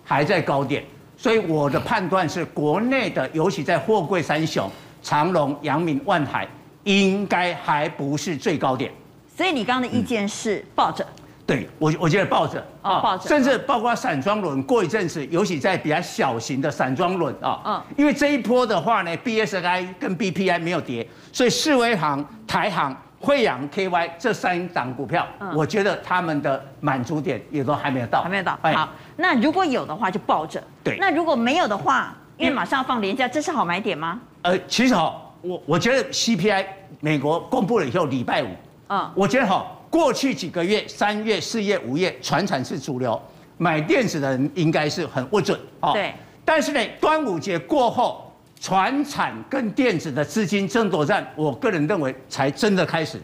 [0.05, 0.85] 还在高点，
[1.17, 4.71] 所以我的判断是国内的，尤其在货柜三雄。
[5.07, 6.45] 长隆、阳明、万海
[6.83, 8.91] 应该还不是最高点，
[9.37, 11.07] 所以你刚刚的意见是抱着。
[11.47, 28.59] 对我，我觉得抱着啊，抱着，甚至包括散装轮，过一阵子，尤其在比较小型的散装轮啊，嗯，因为这一波的话呢，BSI 跟 BPI 没有跌，所以世威行、台行、惠阳 KY 这三档股票，我觉得他们的满足点也都还没有到，还没有到。
[28.61, 30.61] 好，那如果有的话就抱着。
[30.83, 34.21] 对，那如果没有的话，因为马上要放连假，这是好买点吗？
[34.43, 36.67] 呃，其实哈，我我觉得 CPI
[37.01, 38.49] 美国公布了以后，礼拜五，
[38.89, 39.67] 嗯，我觉得哈。
[39.89, 43.19] 过去几个月，三月、四月、五月，传产是主流，
[43.57, 45.93] 买电子的人应该是很不准啊。
[45.93, 46.13] 对。
[46.45, 48.31] 但是呢，端午节过后，
[48.61, 53.19] 传产跟电子的资金争夺战，我个人认为才真的开始。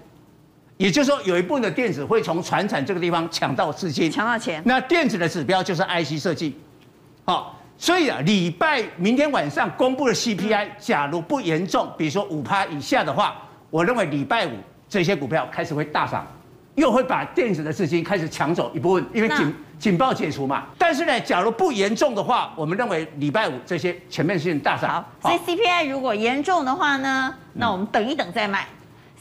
[0.79, 4.63] 也就是说，有一部分的电子会从传产这个地方抢到资金，抢到钱。
[4.65, 6.57] 那电子的指标就是 IC 设计，
[7.25, 13.35] 好，所以啊，礼拜明天晚上公布的 CPI，假如不严重，比如说五趴以下的话，
[13.71, 14.53] 我认为礼拜五
[14.89, 16.25] 这些股票开始会大涨。
[16.77, 20.67] 又会把电子的资金开始抢走一部分，因为警警报解除嘛。
[20.79, 25.05] 但是呢，假如不严重的话，我们认为礼拜五这些全面性大涨。
[25.21, 28.65] 好，所以 CPI 如果严重的话呢，那我们等一等再买。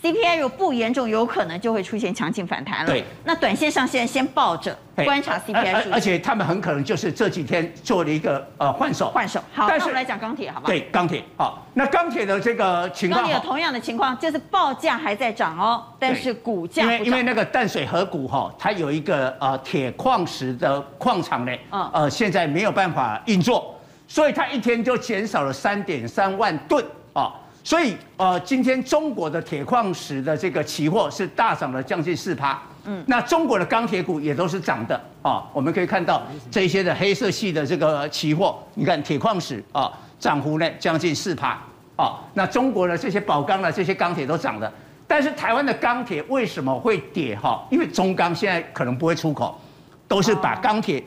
[0.01, 2.87] CPI 如果不严重，有可能就会出现强劲反弹了。
[2.87, 5.93] 对，那短线上现在先抱着观察 CPI 而。
[5.93, 9.11] 而且他们很可能就是这几天做了一个呃换手。
[9.11, 9.39] 换手。
[9.53, 10.71] 好，但是我们来讲钢铁，好不好？
[10.71, 11.23] 对，钢铁。
[11.37, 13.21] 好，那钢铁的这个情况。
[13.21, 16.81] 钢铁有同样的情况，就是报价还在涨哦，但是股价。
[16.81, 26.83] 因为因为那个淡水河谷哈，它有一个呃铁矿石的矿场呢，嗯，呃现在没有办法运作，所以它一天就减少了三点三万吨
[27.13, 27.31] 啊。
[27.63, 35.45] 所以，呃，今天中国的铁矿石的这个期货是大涨了将近四趴，嗯，那中国的钢铁股也都是涨的啊。
[35.53, 41.59] 我们可以看到这些的黑色系的这个期货，你看铁矿石啊，涨幅呢将近四趴
[41.95, 42.19] 啊。
[42.33, 44.71] 那中国的这些宝钢呢这些钢铁都涨的，
[45.07, 47.63] 但是台湾的钢铁为什么会跌哈？
[47.69, 49.59] 因为中钢现在可能不会出口，
[50.07, 51.03] 都是把钢铁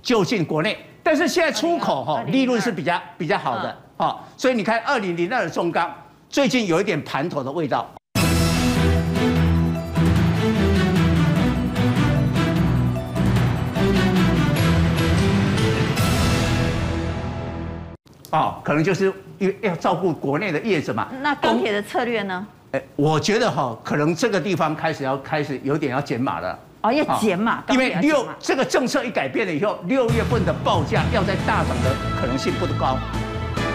[0.00, 3.76] 就近国内，但是现在出口哈利润是比较比较好的。
[3.98, 5.90] 好，所以你看，二零零二的中钢
[6.28, 7.90] 最近有一点盘头的味道。
[18.32, 21.08] 哦，可能就是因为要照顾国内的业者嘛。
[21.22, 22.46] 那钢铁的策略呢？
[22.72, 26.58] 哎，我觉得哈，可能这个地方开始要开始有点要减码了。
[26.82, 32.98] 哦，要减码，因为六这个政策一改变了以后，六月份的报价要在大涨的可能性不高。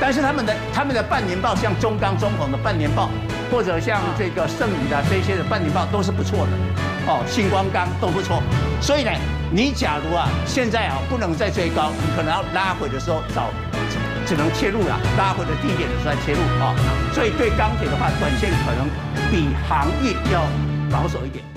[0.02, 3.08] 但是他们的他们的半年报，像中钢、中鸿的半年报，
[3.52, 6.52] 或者像这个盛宇的这些的半年报都是不错的，
[7.06, 8.42] 哦，星光钢都不错。
[8.82, 9.12] 所以呢，
[9.52, 13.52] 你假如啊现在啊不能再追高，你可能要拉回的时候找
[14.26, 16.74] 只能切入了，拉回的低点的时候再切入啊。
[17.14, 18.90] 所以对钢铁的话，短线可能
[19.30, 20.42] 比行业要
[20.90, 21.51] 保守一点。